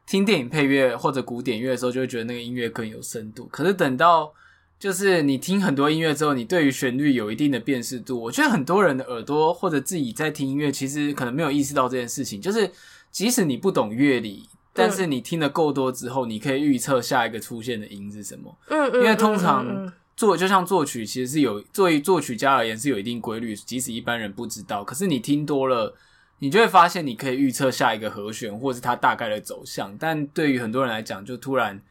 [0.05, 3.47] 听电影配乐或者古典乐的时候，就会觉得那个音乐更有深度。
[3.51, 4.33] 可是等到
[4.79, 8.21] 就是你听很多音乐之后，你对于旋律有一定的辨识度。
[8.21, 12.41] 我觉得很多人的耳朵或者自己在听音乐，其实可能没有意识到这件事情。
[12.41, 12.69] 就是
[13.09, 18.53] 即使你不懂乐理，但是你听的够多之后，你可以预测下一个出现的音是什么。
[18.67, 24.83] 嗯，因为通常作就像作曲，其实是有作为作曲家而言是有一定规律，即使一般人不知道。
[24.83, 25.95] 可是你听多了，
[26.43, 29.95] 你就会发现你可以预测下一个和弦，或是它大概的走向。
[29.97, 31.81] 但对于很多人来讲，就突然。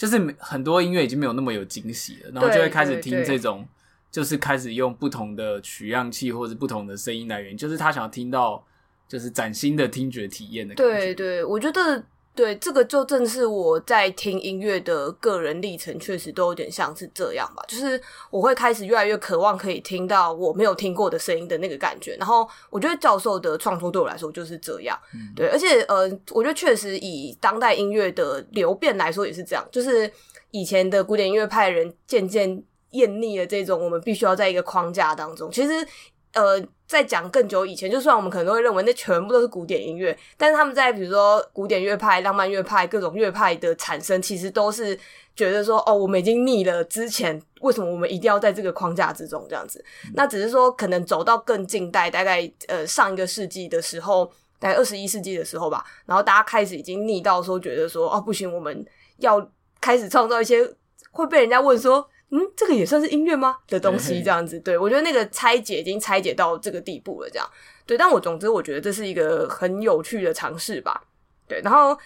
[0.00, 3.68] 就是很多音乐已经没有那么有惊喜了，然后就会开始听这种，
[4.10, 8.64] 就是开始用不同的取样器或者不同的声音来源，就是他想要听到
[9.06, 10.92] 就是崭新的听觉体验的感觉。
[10.94, 12.02] 对对，我觉得。
[12.32, 17.62] 对，这个就正是我在听音乐的个人历程，确实都有点像是这样吧。
[17.68, 18.00] 就是
[18.30, 22.16] 我会开始越来越渴望可以听到我没有听过的声音的那个感觉。
[22.16, 24.98] 然后我觉得教授的创作对我来说就是这样。
[25.12, 29.68] 嗯、对，而且呃，我觉得确实以当代音乐的流变来说也是这样。
[29.70, 30.10] 就是
[30.50, 32.62] 以前的古典音乐派人渐渐
[32.92, 35.50] 厌腻了这种我们必须要在一个框架当中。
[35.50, 35.86] 其实。
[36.32, 44.98] 呃，在讲更久以前，就算我们可能都会认为那全部都是古典音乐，但是他们在比如说古典乐派、浪漫乐派各种乐派的产生，其实都是
[45.36, 49.78] 觉得说，哦，我们已经腻了之前，为什么我们一定要在这个框架之中这样子？
[50.04, 54.28] 嗯、那只是说，可能走到更近代，大概呃上一个世纪的时候，
[54.58, 58.84] 大概二十一世纪的时候吧，然后大家开始已经腻到说，觉得说，哦，不行，我们
[59.18, 59.48] 要
[59.80, 60.68] 开始创造一些
[61.12, 62.04] 会被人家问说。
[62.30, 63.58] 嗯，这个也算是音乐吗？
[63.66, 67.50] 的东西这样子，对，我觉得那个拆解已经拆解到这个地步了，这样
[67.84, 67.98] 对。
[67.98, 71.02] 但我总之我觉得这是一个很有趣的尝试吧，
[71.48, 71.60] 对。
[71.62, 71.98] 然后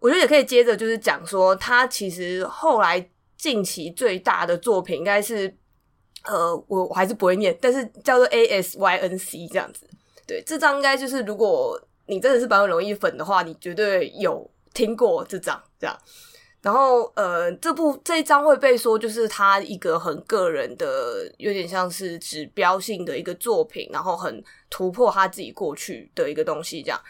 [0.00, 3.06] 我觉得也可以接着就是讲说，他其实后来
[3.36, 5.54] 近期最大的作品应该是，
[6.24, 9.86] 呃，我我还是不会念，但是叫做 A S Y N C 这样子。
[10.26, 15.94] 对，这张应该就是如果你真的是坂本龙一粉的话，你绝对有听过这张这样。
[16.66, 27.00] 然后，呃，这部这一张会被说就是他一个很个人的，有点像是指标性的一个作品，然后很突破他自己过去的一个东西，这样。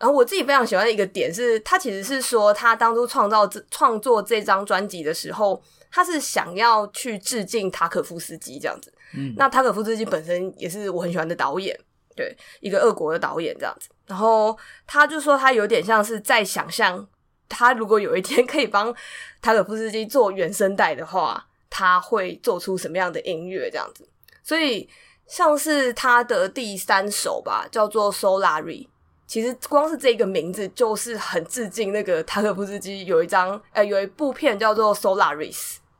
[0.00, 8.92] 然后我自己非常喜欢的一个点是，他其实是说他当初创造这创作这张专辑的时候，他是想要去致敬塔可夫斯基这样子。
[9.14, 11.78] 嗯，那塔可夫斯基本身也是我很喜欢的导演，
[12.16, 13.88] 对，一个俄国的导演这样子。
[14.08, 17.06] 然后他就说他有点像是在想象。
[17.48, 18.94] 他如果有一天可以帮
[19.40, 23.70] 塔可夫斯基做原声带的话，他会做出什么样的音乐？
[23.70, 24.06] 这样子，
[24.42, 24.88] 所以
[25.26, 28.84] 像是他的第三首吧，叫做《Solari》，
[29.26, 35.54] 其实光是这个名字就是很致敬那个塔可夫斯基有一张呃有一部片叫做《Solaris》，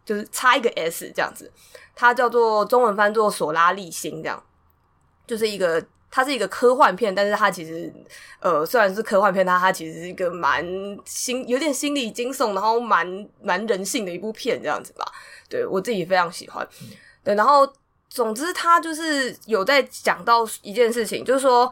[0.05, 1.51] 就是差一个 S 这样子，
[1.94, 4.42] 它叫做中文翻作《索拉利星》这样，
[5.26, 5.84] 就是一个。
[6.11, 7.92] 它是一个科幻片，但是它其实，
[8.40, 10.66] 呃，虽然是科幻片，它它其实是一个蛮
[11.04, 15.04] 心有点心理惊悚，然后蛮蛮人性的一部片这样子吧。
[15.48, 16.66] 对，我自己非常喜欢。
[17.22, 17.70] 对，然后
[18.09, 21.70] 总之他就是有在讲到一件事情，就是说，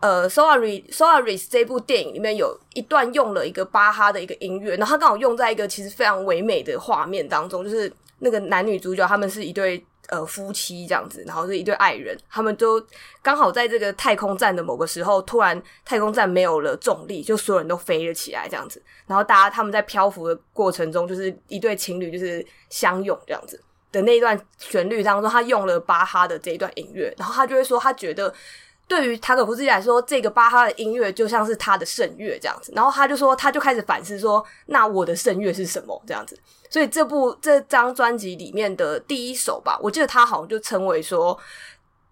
[0.00, 9.82] 呃，Solaris Solaris 这部电影里面有一段用了一个巴哈的一个音乐，然后他刚好用在一个其实非常唯美的画面当中，就是那个男女主角他们是一对。
[10.10, 12.84] 呃，夫妻这样子，然后是一对爱人，他们都
[13.22, 18.82] 刚好在这个太空站的某个时候，突然太空站没有了重力，就所有人都飞了起来，这样子。
[19.06, 28.32] 然后大家他们在漂浮的过程中，就是一对情侣就是相拥这样子的那一段旋律当中，他用了巴哈的这一段音乐，然后他就会说，他觉得
[28.90, 32.72] 对于塔可夫斯基来说，这个巴哈的音乐就像是他的圣乐这样子。
[32.74, 36.36] 然后他就说，他就开始反思说，那我的圣乐是什么这样子。
[36.68, 41.38] 所以这部这张专辑里面的第一首吧，我记得他好像就称为说，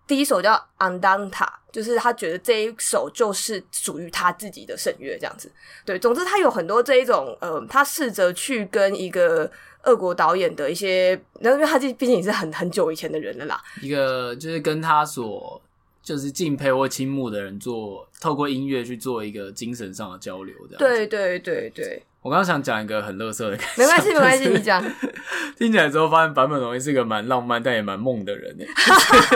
[0.07, 1.31] 第一首叫《Andante》，
[1.73, 5.51] 就是他觉得这一首就是属于他自己的圣乐这样子。
[5.85, 9.51] 对，总之他有很多这一种，呃，他试着去跟一个
[9.83, 15.61] 俄国导演的一些，然后因为他毕竟也是很很久以前的人了啦，一个就是跟他所
[16.09, 20.79] 就是敬佩或倾慕的人做，透过音乐去做一个精神上的交流的。
[20.79, 22.03] 对对对对。
[22.23, 24.83] 我刚刚想讲一个很乐色的感觉，没关系，没关系，你讲。
[25.59, 28.65] 听起来之后发现版本龙一是一个蛮浪漫但也蛮梦的人呢。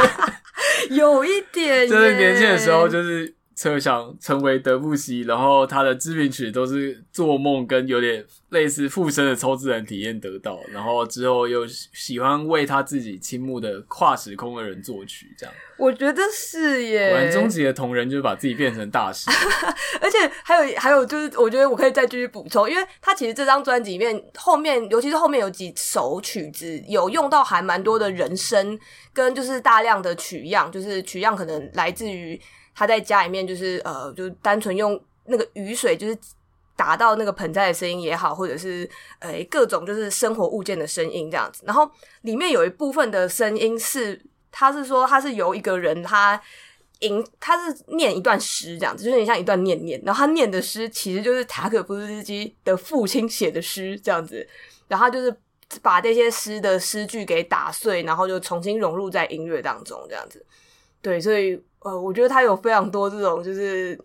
[0.96, 15.54] 有一点， 就是年轻的时候就是设想成为德布西，然后他的知名曲都是做梦跟有点类似附身的超自然体验得到，然后之后又喜欢为他自己倾慕的跨时空的人作曲，这样。
[15.78, 17.10] 我觉得是耶。
[17.10, 19.30] 果然，终极的同人就是把自己变成大师。
[20.00, 28.76] 而且还有还有就是，我觉得我可以再继续补充，因为他其实这张专辑里面后面，尤其是后面有几首曲子，有用到还蛮多的人声，
[29.12, 32.40] 跟就是大量的取样，就是取样可能来自于
[32.74, 36.16] 他在家里面，就是呃，就单纯用那个雨水，就是。
[36.74, 41.62] 打到那个盆栽的声音也好，或者是呃各种就是生活物件的声音这样子。
[41.66, 41.88] 然后
[42.22, 44.20] 里面有一部分的声音是，
[44.50, 46.40] 他是说他是由一个人他
[47.00, 50.00] 吟，他是念一段诗这样子，就有点像一段念念。
[50.04, 54.44] 然后他念的诗其实就是塔可夫斯基的父亲写的诗这样子。
[54.88, 55.32] 然后就是
[55.82, 60.44] 把这些诗的诗句给打碎，然后就重新融入在音乐当中这样子。
[61.02, 63.98] 对，所以呃，我觉得他有非常多这种就是。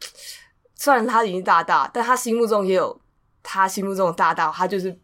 [0.79, 2.95] 虽然他已经大大，但他心目中也有
[3.41, 4.95] 他心目中的大大，他就是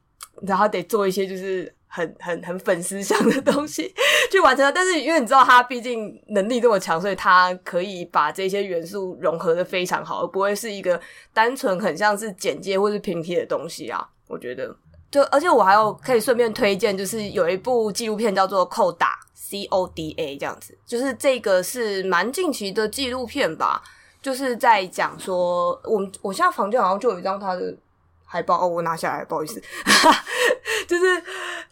[0.43, 3.91] 然后得做一些就是很很很粉丝向的东西
[4.31, 4.71] 去完成。
[4.71, 11.01] 但是因为你知道他毕竟能力这么强，所以他可以把这些元素融合的非常好，而不会是一个
[11.33, 14.07] 单纯很像是剪接或是平贴的东西啊。
[14.27, 14.77] 我觉得，
[15.09, 19.07] 就而且我还有可以顺便推荐，就是有一部纪录片叫做《扣打》
[19.53, 23.83] （C O D A） 这样子，就是这个是蛮近期的纪录片吧。
[24.21, 27.75] 就是在讲说，我我现在房间好像就有一张他的
[28.23, 29.61] 海报哦，我拿下来，不好意思，
[30.87, 31.21] 就是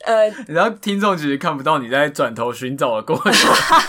[0.04, 3.34] 呃，然后听众其实看不到你在转头寻找的过程，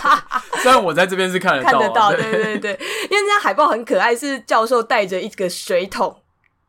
[0.63, 2.21] 虽然我在这边是看得到，看得到，对。
[2.31, 6.15] 对对，因为这张海报很可爱，是教授带着一个水桶，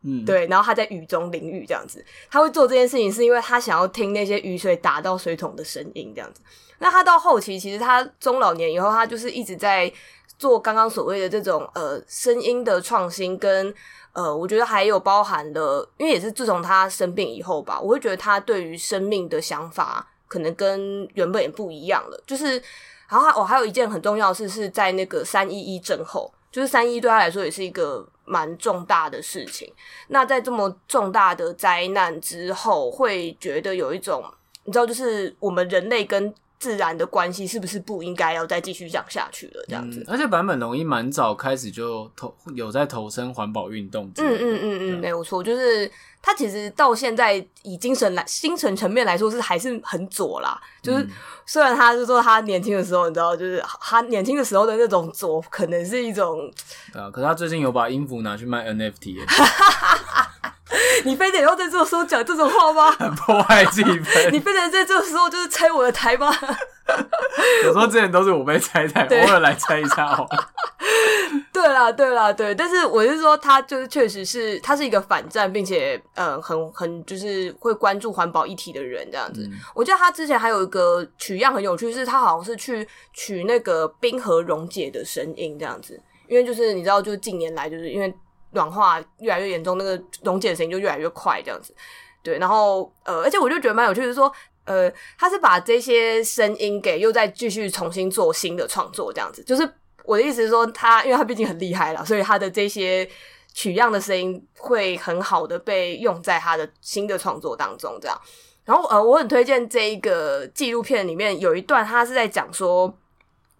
[0.02, 6.40] 嗯，对，然后他在雨中淋雨这样子，他会做这件事情是因为他想要听那些雨水打到水桶的声音这样子。
[6.84, 9.90] 那他到后期，其实他中老年以后，他就是一直在。
[10.36, 13.72] 做刚刚所谓的这种呃声音的创新，跟
[14.12, 22.20] 呃，我觉得还有包含了，因为也是自从他生病以后吧，我会觉得他对于生命的想法可能跟原本也不一样了。
[22.26, 22.60] 就是，
[23.08, 29.72] 然后我还有一件很重要的事，是在那个三一一震后，就是三一对他来说也是一个蛮重大的事情。
[30.08, 34.24] 那在这么重大的灾难之后，会觉得有一种
[34.64, 39.64] 你知道，就是我们人类跟自然的关系是不是不应该要再继续讲下去了？
[39.68, 44.10] 这样子，嗯、而且版本龙一蛮早开始就投有在投身环保运动。
[44.16, 45.90] 嗯嗯嗯嗯，没有错，就是
[46.22, 50.58] 他其实到现在以精神来精神层面来说是还是很左啦。
[50.82, 51.06] 就是
[51.44, 56.50] 虽然他是说他年轻的时候，你知道，就是他年轻的时候的那种左，可能是一种。
[56.92, 59.16] 对啊，可是他最近有把音符拿去卖 NFT。
[61.04, 62.90] 你非得要在这个时候讲这种话吗？
[62.92, 64.30] 很破坏气氛。
[64.30, 66.32] 你非得在这个时候就是拆我的台吗？
[67.64, 70.50] 有时候之前都是我被拆台，偶尔来拆一下好了。
[71.52, 72.54] 对啦，对啦，对。
[72.54, 79.42] 但是我是说，他就是确实是他是一个反战，并且呃，很很就是会关注环保议题的人这样子。
[79.42, 88.14] 嗯、我记得他之前还有一个取样很有趣，是他好像是去取那个冰河溶解的声音这样子，因为就是你知道，就是近年来就是因为。
[88.54, 91.74] 暖化越来越严重，那个溶解的声音就越来越快，这样子。
[92.22, 94.32] 对，然后呃，而且我就觉得蛮有趣的是说，
[94.64, 99.44] 呃，他是把这些声音给又再继续重新做新的创作，这样子。
[99.44, 99.68] 就是
[100.04, 103.06] 我的意思是说他，他因为他毕竟很厉害了，所以他的这些
[103.52, 108.18] 取样的声音会很好的被用在他的新的创作当中，这样。
[108.64, 112.98] 然后呃，我很推荐这一个纪录片里面有一段，他是在讲说。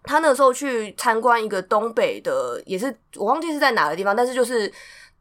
[0.05, 4.71] 他那个时候去参观一个东北的，也是我忘记是在哪个地方，但是就是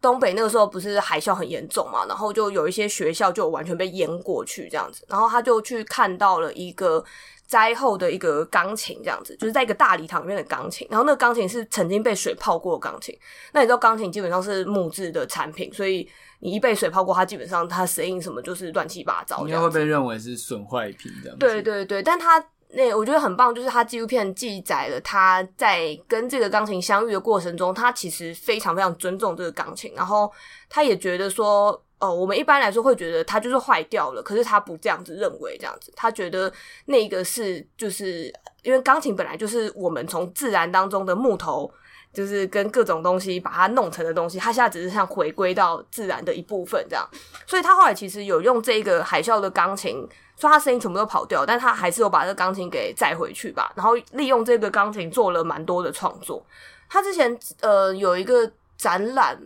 [0.00, 7.04] 东北那个时候不是海啸很严重嘛，然后就有一些学校就完全被淹过去这样子，然后他就去看到了一个
[7.46, 13.18] 灾后的一个钢琴这样子，就是在一个大礼堂里面的钢琴，然后那个钢琴是曾经被水泡过的钢琴，
[13.52, 16.08] 那你知道钢琴基本上是木质的产品，所以
[16.40, 21.46] 你一被水泡过，它基本上它声音什么就是乱七八糟，应该会被认为是损坏品这样子。
[21.46, 22.44] 对对对，但他。
[22.76, 30.30] 那我觉得很棒，就是他纪录片记载了他在跟这个钢琴相遇的过程中，他其实非常非常尊重这个钢琴，然后
[30.68, 31.70] 他也觉得说，
[32.00, 36.52] 哦、呃，我们一般来说会觉得它就是坏掉了，可是他不这样子认为，这样子，他觉得
[36.86, 38.32] 那个是就是
[38.64, 41.70] 因为钢琴本来就是我们从自然当中的木头，
[42.12, 47.08] 就是跟各种东西把它弄成的东西，它现在只是像回归到自然的一部分这样，
[47.46, 50.08] 所以他后来其实有用这个海啸的钢琴。
[50.44, 56.44] 说他声音全部都跑掉，但他还是有把这个钢琴给载回去吧，然后利用这个钢琴做了蛮多的创作。
[56.88, 59.40] 他之前呃有一个展览，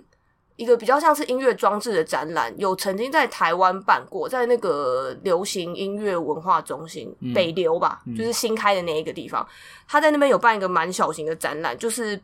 [0.56, 9.46] 一个比较像是音乐装置的展览，有曾经在台湾办过，在那个流行音乐文化中心、嗯、北流吧，就是新开的那一个地方，
[9.86, 12.20] 他在那边有办一个蛮小型的展览，就是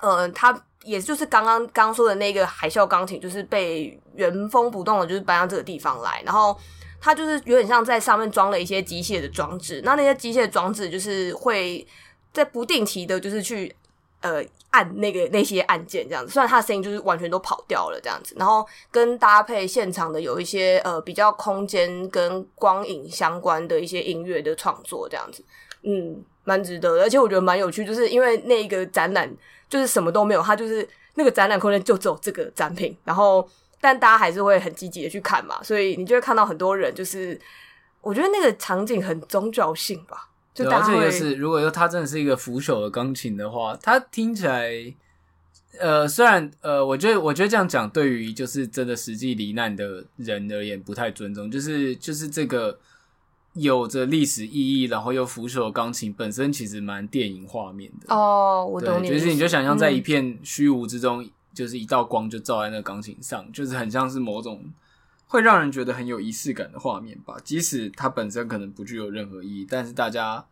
[0.00, 6.56] 呃，他也就是刚刚刚说的那个海啸钢琴，就是被原封不动的，就是搬到这个地方来，然后
[7.00, 11.86] 它就是有点像在上面装了一些机械的装置，那那些机械装置就是会
[12.32, 13.74] 在不定期的，就是去
[14.20, 25.44] 呃按那个那些按键这样子，虽然它的声音就是完全都跑掉了这样子，然后跟搭配现场的有一些呃比较空间跟光影相关的一些音乐的创作这样子，
[25.82, 26.24] 嗯。
[26.48, 29.28] 蛮值得，而且我觉得蛮有趣，就是因为那个展览
[29.68, 33.44] 就是什么都没有，它就是那个展览空间就只有这个展品，然后
[33.86, 37.40] 但大家还是会很积极的去看嘛，所以你就会看到很多人，就是
[38.00, 40.94] 我觉得那个场景很宗教性吧，就大家会。
[40.94, 44.72] 这个是如果说它真的是一个腐朽的钢琴的话，它听起来，
[45.78, 52.80] 呃，虽然呃，我觉得我觉得这样讲对于就是真的实际罹难的人而言不太尊重，就是就是这个。
[53.58, 59.08] 有着历史意义，然后又腐朽的钢琴本身其实蛮电影画面的哦，我懂你。
[59.08, 64.62] 就是你就想象在一片虚无之中，嗯、就是一道光就照在那钢琴上，就是很像是某种
[65.26, 67.36] 会让人觉得很有仪式感的画面吧。
[67.42, 70.44] 即使它本身可能不具有任何意义，但是大家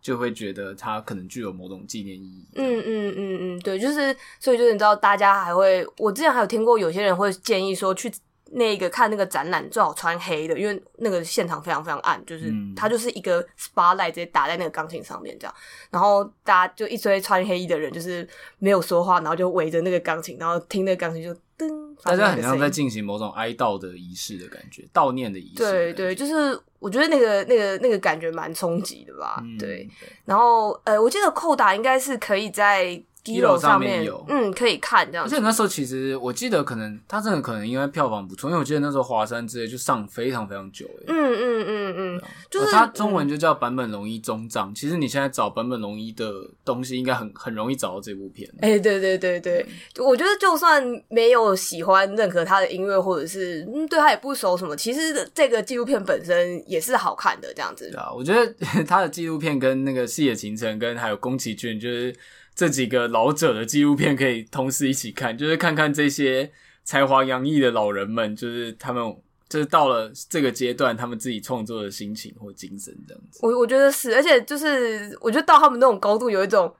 [0.00, 2.46] 就会觉得它可能具有某种纪念意义。
[2.54, 8.10] 嗯嗯嗯嗯，对，就是所以就是你知道，大家还会，我之前还有听过有些人会建议说去。
[8.54, 15.54] 那个看那个展览最好穿黑的，因为那个现场非常非常暗，就是它就是一个 spotlight 直接打在那个钢琴上面这样，
[15.90, 18.28] 然后大家就一堆穿黑衣的人，就是
[18.58, 25.56] 没有说话，然后就围着那个钢琴，然后听那个钢琴就噔，大家很像在进行某种哀悼的仪式的感觉，悼念的仪式。
[25.56, 29.88] 对对，就是我觉得那个那个那个感觉蛮冲击的吧，嗯、对。
[30.26, 33.02] 然后呃，我记得扣打应该是可以在。
[33.24, 35.24] Giloo 上面有，嗯，可以看这样。
[35.24, 44.74] 而且那时候其实我记得，可能他真的可能因为票房不错，因为我记得那时候华山之类就上非常非常久，嗯嗯嗯嗯，就是他中文就叫坂本龙一终章。
[44.74, 46.32] 其实你现在找坂本龙一的
[46.64, 48.50] 东西，应该很很容易找到这部片。
[48.60, 49.64] 哎，对对对对，
[50.00, 57.88] 我觉得就算没有喜欢任何他的音乐，或者是嗯对他也不熟什么，其实这个纪录片本身也是好看的这样子。
[57.90, 58.52] 对啊，我觉得
[58.84, 62.12] 他的纪录片跟那个细野晴臣跟还有宫崎骏就是。
[62.54, 66.52] 这几个老者的纪录片可以同时一起看， 就是看看这些
[66.84, 69.02] 才华洋溢的老人们，就是他们
[69.48, 73.40] 就是到了这个阶段，他们自己创作的心情或精神这样子。
[73.42, 76.74] 我我觉得是，而且就是我觉得到他们那种高度，有一种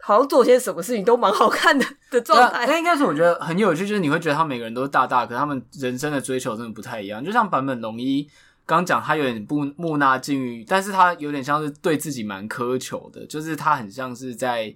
[0.00, 2.66] 好像做些什么事情都蛮好看的 的状态。
[2.66, 7.24] 那应该是我觉得很有趣，就是你会觉得他们每个人都是大大，可他们人生的追求真的不太一样。
[7.24, 8.28] 就像坂本龙一
[8.66, 14.74] 刚讲，他有点不木讷境遇，但是他有点像是对自己蛮苛求的，就是他很像是在。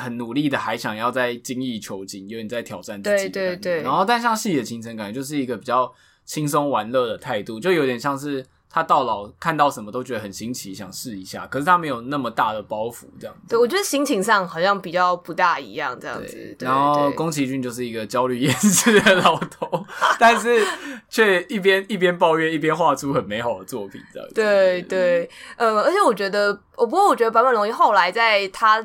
[0.00, 3.28] 很努力的，还想要再精益求精，有点在挑战自己。
[3.28, 3.82] 对对对。
[3.82, 5.92] 然后，但像细野晴臣，感觉就是一个比较
[6.24, 11.46] 轻松玩乐的态度，就有点像是他到老看到什么都觉得很新奇，想试一下。
[11.46, 13.48] 可是他没有那么大的包袱，这样子。
[13.48, 16.56] 对，我觉得心情上好像比较不大一样，这样子。
[16.60, 19.84] 然后宫崎骏就是一个焦虑厌世的老头，
[20.20, 20.64] 但是
[21.08, 24.34] 却一边一边抱怨，一边画出很美好的作品，这样子。
[24.34, 28.80] 对对，呃，而且我觉得，我不过我觉得坂本龙一后来在他。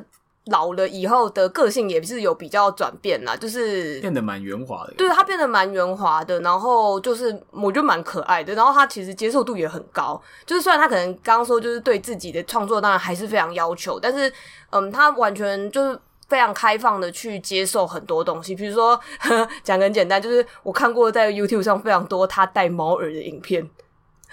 [0.51, 4.93] 老了以后的个性也是有比较转变啦，就是变得蛮圆滑的。
[4.95, 10.21] 对，他变得蛮圆滑的，然后就是我觉得蛮可爱的，然后他其实接受度也很高。
[10.45, 14.31] 就是虽然他可能刚刚说就是对自己的创作当然还是非常要求，但是
[14.69, 18.53] 嗯，他完全就是非常开放的去接受很多东西。
[18.53, 18.99] 比如说
[19.63, 23.67] 讲个很简单，就是我看过在 YouTube 上非常多他戴猫耳的影片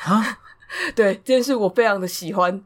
[0.05, 0.39] 啊，
[0.95, 2.63] 对，这件事我非常的喜欢。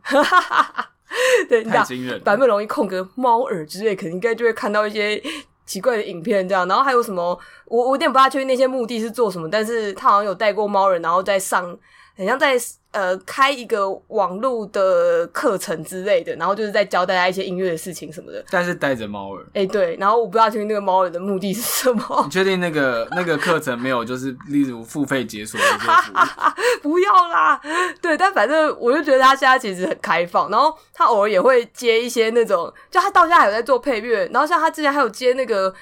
[1.48, 1.86] 对，你讲
[2.24, 5.22] 版本容易空格猫耳之类，可能应该就会看到一些
[5.64, 6.66] 奇怪的影片这样。
[6.68, 11.76] 然后还有什么，我我有点不大确定那些目的是做什么，但是他好像有带过猫人，然后再上。
[12.16, 12.56] 很像在
[12.92, 18.42] 呃开一个网络的课程之类的，然后就是在教大家一些音乐的事情什么的。
[18.50, 22.22] 但是带着猫耳，哎、欸、对，然后我不知道听那个猫耳的目的是什么。
[22.24, 26.80] 你确定那个那个课程没有就是例如付费解锁的这些服务？
[26.82, 27.60] 不要啦，
[28.00, 35.74] 对，但反正我就觉得他现在其实很开放，然后他偶尔也会接一些那种，就他到现在还有在做配乐，然后像他之前还有接那个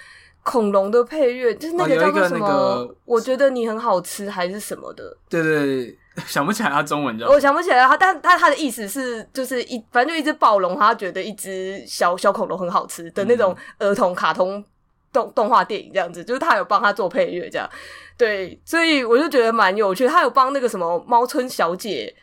[0.42, 2.46] 恐龙的配乐，就是那个叫做什么？
[2.46, 5.16] 哦那个、我觉得你很好吃还是什么的？
[5.28, 5.98] 对对对。
[6.28, 14.64] 想不起来他中文叫，我想不起来他，但他他的意思是，就是一反正就一只暴龙，他觉得一只小小恐龙很好吃的那种儿童卡通
[15.12, 17.68] 动动画电影这样子，就是他有帮他做配乐这样，
[18.16, 20.06] 对，所以我就觉得蛮有趣。
[20.06, 22.14] 他有帮那个什么猫村小姐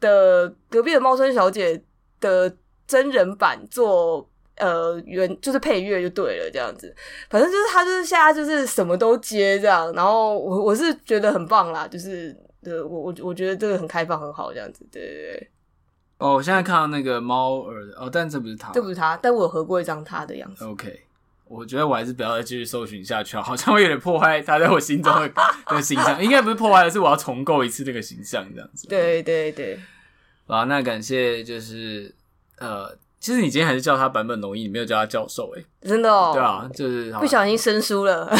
[0.00, 1.80] 的隔壁的猫村小姐
[2.20, 2.52] 的
[2.88, 6.92] 真人版做呃原就是配乐就对了这样子，
[7.30, 12.36] 反正就是他就是现在就是什么都接这样，然后我我是觉得很棒啦，就是。
[12.68, 15.50] 对，我我我觉得这个很开放，很好，这样子，对对对。
[16.18, 20.64] 哦，我现在看到那个猫耳哦，但这不是他，这不是他，但我有合过一张他的样子。
[20.64, 21.02] OK，
[21.46, 25.32] 我觉得我还是不要再继续搜寻下去，好像会有点破坏他在我心中的
[25.68, 26.22] 的形象。
[26.22, 28.88] 应该不是破坏，而是我要重构一次这个形象，这样子。
[28.88, 29.78] 对对对。
[30.46, 32.14] 好，那感谢就是
[32.58, 32.96] 呃。
[33.20, 36.30] 其实你今天还是叫他版本龙一，你没有叫他教授哎、欸，真的哦。
[36.32, 38.30] 对啊，就是不小心生疏了。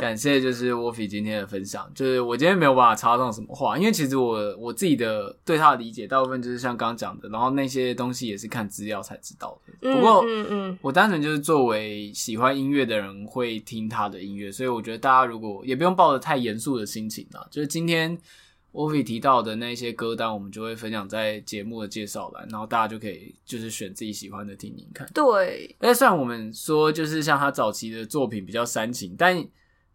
[0.00, 9.90] 感谢就是 Wolfie 今天的分享，就是我今天没有办法插上什么话，因为其实我我自己的对他的理解，大部分就是像刚刚讲的，然后那些东西也是看资料才知道的。
[9.92, 18.18] 不过，嗯嗯，我单纯就是作为喜欢音乐的人会听他的音乐，所以我觉得大家如果也不用抱着太严肃的心情啊，就是今天。
[18.72, 25.08] Wolfie 提到的那些歌单，我们就会分享在节目的介绍栏，然后大家就可以就是选自己喜欢的听听看。
[25.12, 29.46] 对，而且虽然我们说就是像他早期的作品比较煽情，但。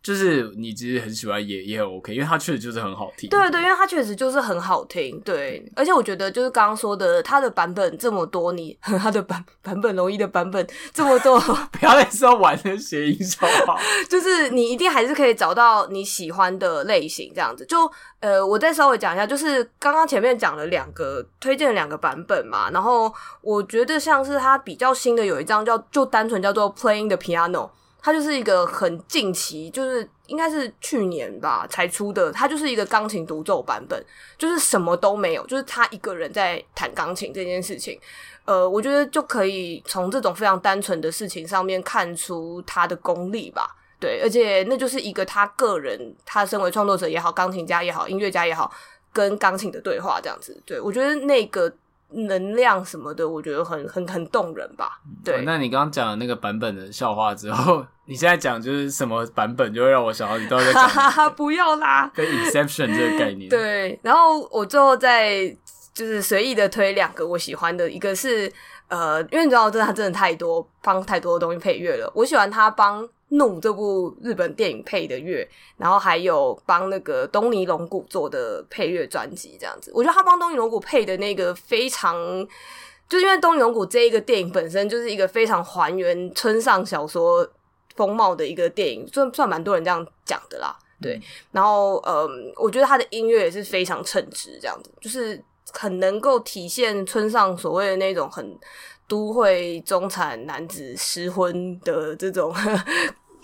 [0.05, 3.27] 就是你其实很喜欢也也很 OK，因为它确实就是很好听。
[3.27, 5.19] 对对，因为它确实就是很好听。
[5.21, 11.39] 对，而且我觉得就是刚刚说的，它的版本这么多，你 它的版 版本容易的版本这么多，
[11.73, 13.75] 不要再说玩的谐音笑话。
[14.07, 17.65] 就是你一定还是可以找到你喜欢的类型，这样子。
[17.65, 27.71] 就呃，我再稍微讲一下，就是刚刚前面讲了两个推荐两个版本嘛，然后我觉得像是它比较新的有一张叫就单纯叫做 Playing the Piano。
[28.05, 32.31] 它就是一个很近期，就是应该是去年吧才出的。
[32.31, 33.99] 它就是一个钢琴独奏版本，
[34.37, 37.99] 就是什么都没有，就是他一个人在弹钢琴这件事情。
[38.45, 43.75] 呃，我觉得就可以从这种非常单纯的事情上面看出他的功力吧。
[43.99, 48.71] 对，而且那就是一个他个人，他身为创作者也好，钢琴家也好，音乐家也好，
[49.11, 50.55] 跟钢琴的对话这样子。
[50.63, 51.73] 对，我觉得那个。
[52.11, 54.99] 能量什么的，我觉得很很很动人吧。
[55.23, 61.29] 对，嗯、那你刚刚讲的那个版本的笑话之后，你现在讲就是什么版本，就会让我想到你到底在讲。
[61.35, 63.49] 不要啦，跟 Inception 这个概念。
[63.49, 65.45] 对，然后我最后再
[65.93, 68.51] 就是随意的推两个我喜欢的，一个是
[68.87, 73.07] 呃，因为你知道，真的他真的太多帮太多的东西配乐了，我喜欢他帮。
[73.37, 82.15] 怒这部日本电影配的乐，然后还有帮那个东尼龙骨做的配乐专辑，这样子，我觉得他帮东尼龙骨配的那个非常，
[83.07, 87.47] 就是因为东尼龙骨这一个电影本身就是一个非常还原村上小说
[87.95, 91.21] 风貌的一个电影，算算蛮多人这样讲的啦，对。
[91.51, 98.57] 然后，嗯，我觉得他的音乐也是非常称职，这样子，就是很能够体现村上所谓的那种很。
[99.07, 102.51] 都会中产男子失婚的这种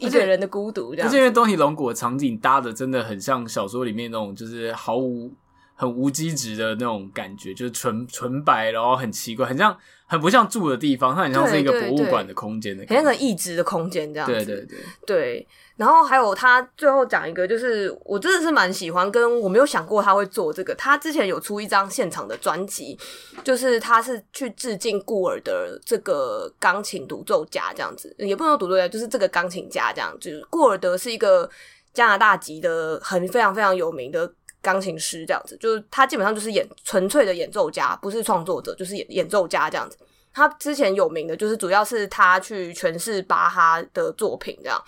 [0.08, 1.08] 一个人的孤独，这样。
[1.08, 5.32] 而且因为东尼龙骨的场景搭的真的很像小说里面那种，就是毫无
[5.76, 9.78] 很无机质的那种感觉，就是纯纯白，然后很奇怪，很像
[10.12, 14.34] 很不像住的地方，它很像是一个博物馆的空间的，很像个异质的空间这样子。
[14.34, 15.48] 对对对对。
[15.78, 20.76] 然后还有他最后讲一个，就是我真的是蛮喜欢，跟我没有想过他会做这个。
[20.76, 23.00] 他之前有出一张现场的专辑，
[23.42, 30.14] 就是他是去致敬顾尔的这个钢琴独奏家这样子，也不能说独奏家，就是这个钢琴家这样。
[30.20, 31.50] 就是顾尔德是一个
[31.94, 34.32] 加拿大籍的很非常非常有名的
[34.62, 39.98] 钢琴师这样子，就是他基本上就是演纯粹的演奏家，不是创作者，就是演演奏家这样子。
[40.34, 44.82] 他之前有名的就是主要是他去诠释巴哈的作品这样。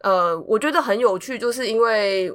[0.00, 2.32] 呃，我觉得很有趣，就是因为，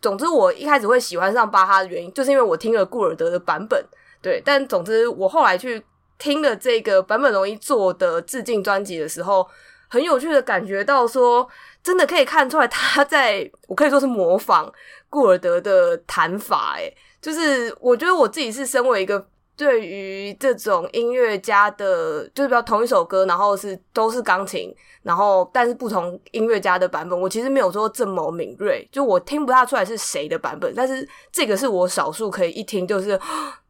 [0.00, 3.84] 总之我一开始会喜欢上巴哈的原因，就是因为我听了顾尔德的版本，
[4.22, 4.40] 对。
[4.44, 5.84] 但总之，我后来去
[6.16, 9.44] 听了这个版本容易做的致敬专辑的时候，
[9.88, 11.48] 很有趣的感觉到说，
[11.82, 14.72] 真的可以看出来他在，我可以说是模仿
[15.08, 19.28] 顾尔德的弹法，诶，就是我觉得我自己是身为一个。
[19.58, 33.20] 对于这种音乐家的，就是比较同一首歌，然后是都是钢琴，然后但是不同音乐家的版本，我其实没有说这么敏锐，就我听不大出来是谁的版本，但是这个是我少数可以一听就是，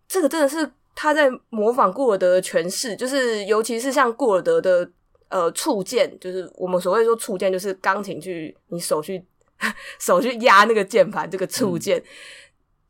[0.06, 4.86] 这个真的是他在模仿顾尔德的诠释，就是尤其是像顾尔德的
[5.30, 9.24] 呃触键，就是我们所谓说触键，就是钢琴去你手去
[9.98, 11.98] 手去压那个键盘这个触键。
[11.98, 12.04] 嗯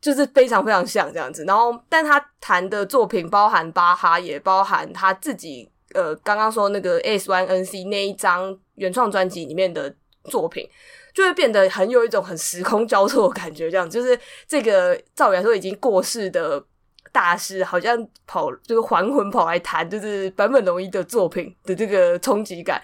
[0.01, 9.93] 就是非常非常像这样子，然后，但他弹的作品包含巴哈，也包含他自己，呃，刚刚说那个 AS1NC 那一张原创专辑里面的
[10.23, 10.65] 作品，
[11.13, 14.17] 就会变得很有一种很时空交错的感觉，这样，就是
[14.47, 16.63] 这个照理来说已经过世的
[17.11, 22.81] 大师，好像跑就是还魂跑来弹，就是坂本龙一的作品的这个冲击感。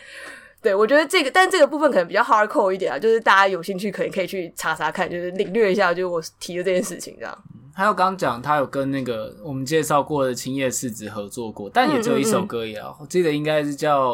[0.65, 7.43] 对，我觉得这个，但这个部分可能比较 hardcore 一点啊，就是大家有兴趣可能可以去查查看，就是领略一下，就是我提的这件事情这样。
[7.75, 12.87] 还有刚刚讲他有跟那个我们介绍过的青叶世子合作过，但也只有一首歌而已啊。
[12.87, 14.13] 嗯嗯嗯，我记得应该是叫，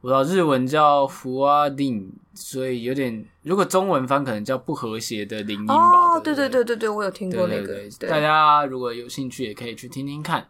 [0.00, 5.74] 我知道日文叫福阿定，所以有点如果中文翻可能叫不和谐的铃音吧。
[5.76, 7.66] 哦，对对对对对，我有听过那个。
[7.66, 10.48] 对对对对，大家如果有兴趣也可以去听听看。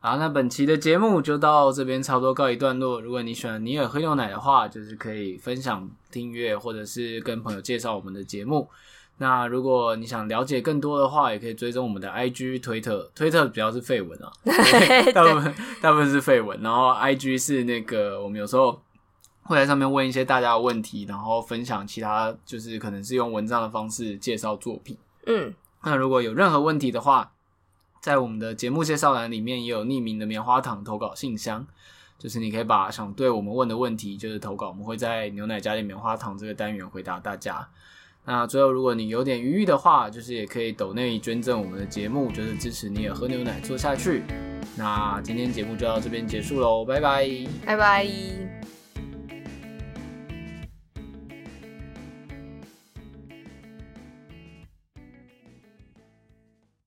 [0.00, 3.00] 好，那本期的节目就到这边差不多告一段落。
[3.00, 8.68] 如果你喜欢尼尔喝牛奶的话，就是可以分享、订阅，或者是跟朋友介绍我们的节目。
[9.16, 13.10] 那如果你想了解更多的话，也可以追踪我们的 IG、推特。
[13.12, 14.30] 推特主要是废文啊，
[15.12, 16.60] 大部分大部分是废文。
[16.62, 18.80] 然后 IG 是那个我们有时候
[19.42, 24.96] 会在上面问一些大家的问题，然后分享其他就是可能是用文章的方式介绍作品。
[25.26, 25.52] 嗯，
[25.82, 27.32] 那如果有任何问题的话，
[28.00, 31.66] 在我们的节目介绍栏里面也有匿名的棉花糖投稿信箱，
[32.18, 37.68] 就是你可以把想对我们问的问题就是投稿，我们会在牛奶加点棉花糖这个单元回答大家。
[38.24, 44.22] 那最后，如果你有点余裕的话，就是也可以抖内捐赠我们的节目，就是支持你也喝牛奶做下去。
[44.76, 47.26] 那今天节目就到这边结束喽，拜拜，
[47.64, 48.77] 拜拜。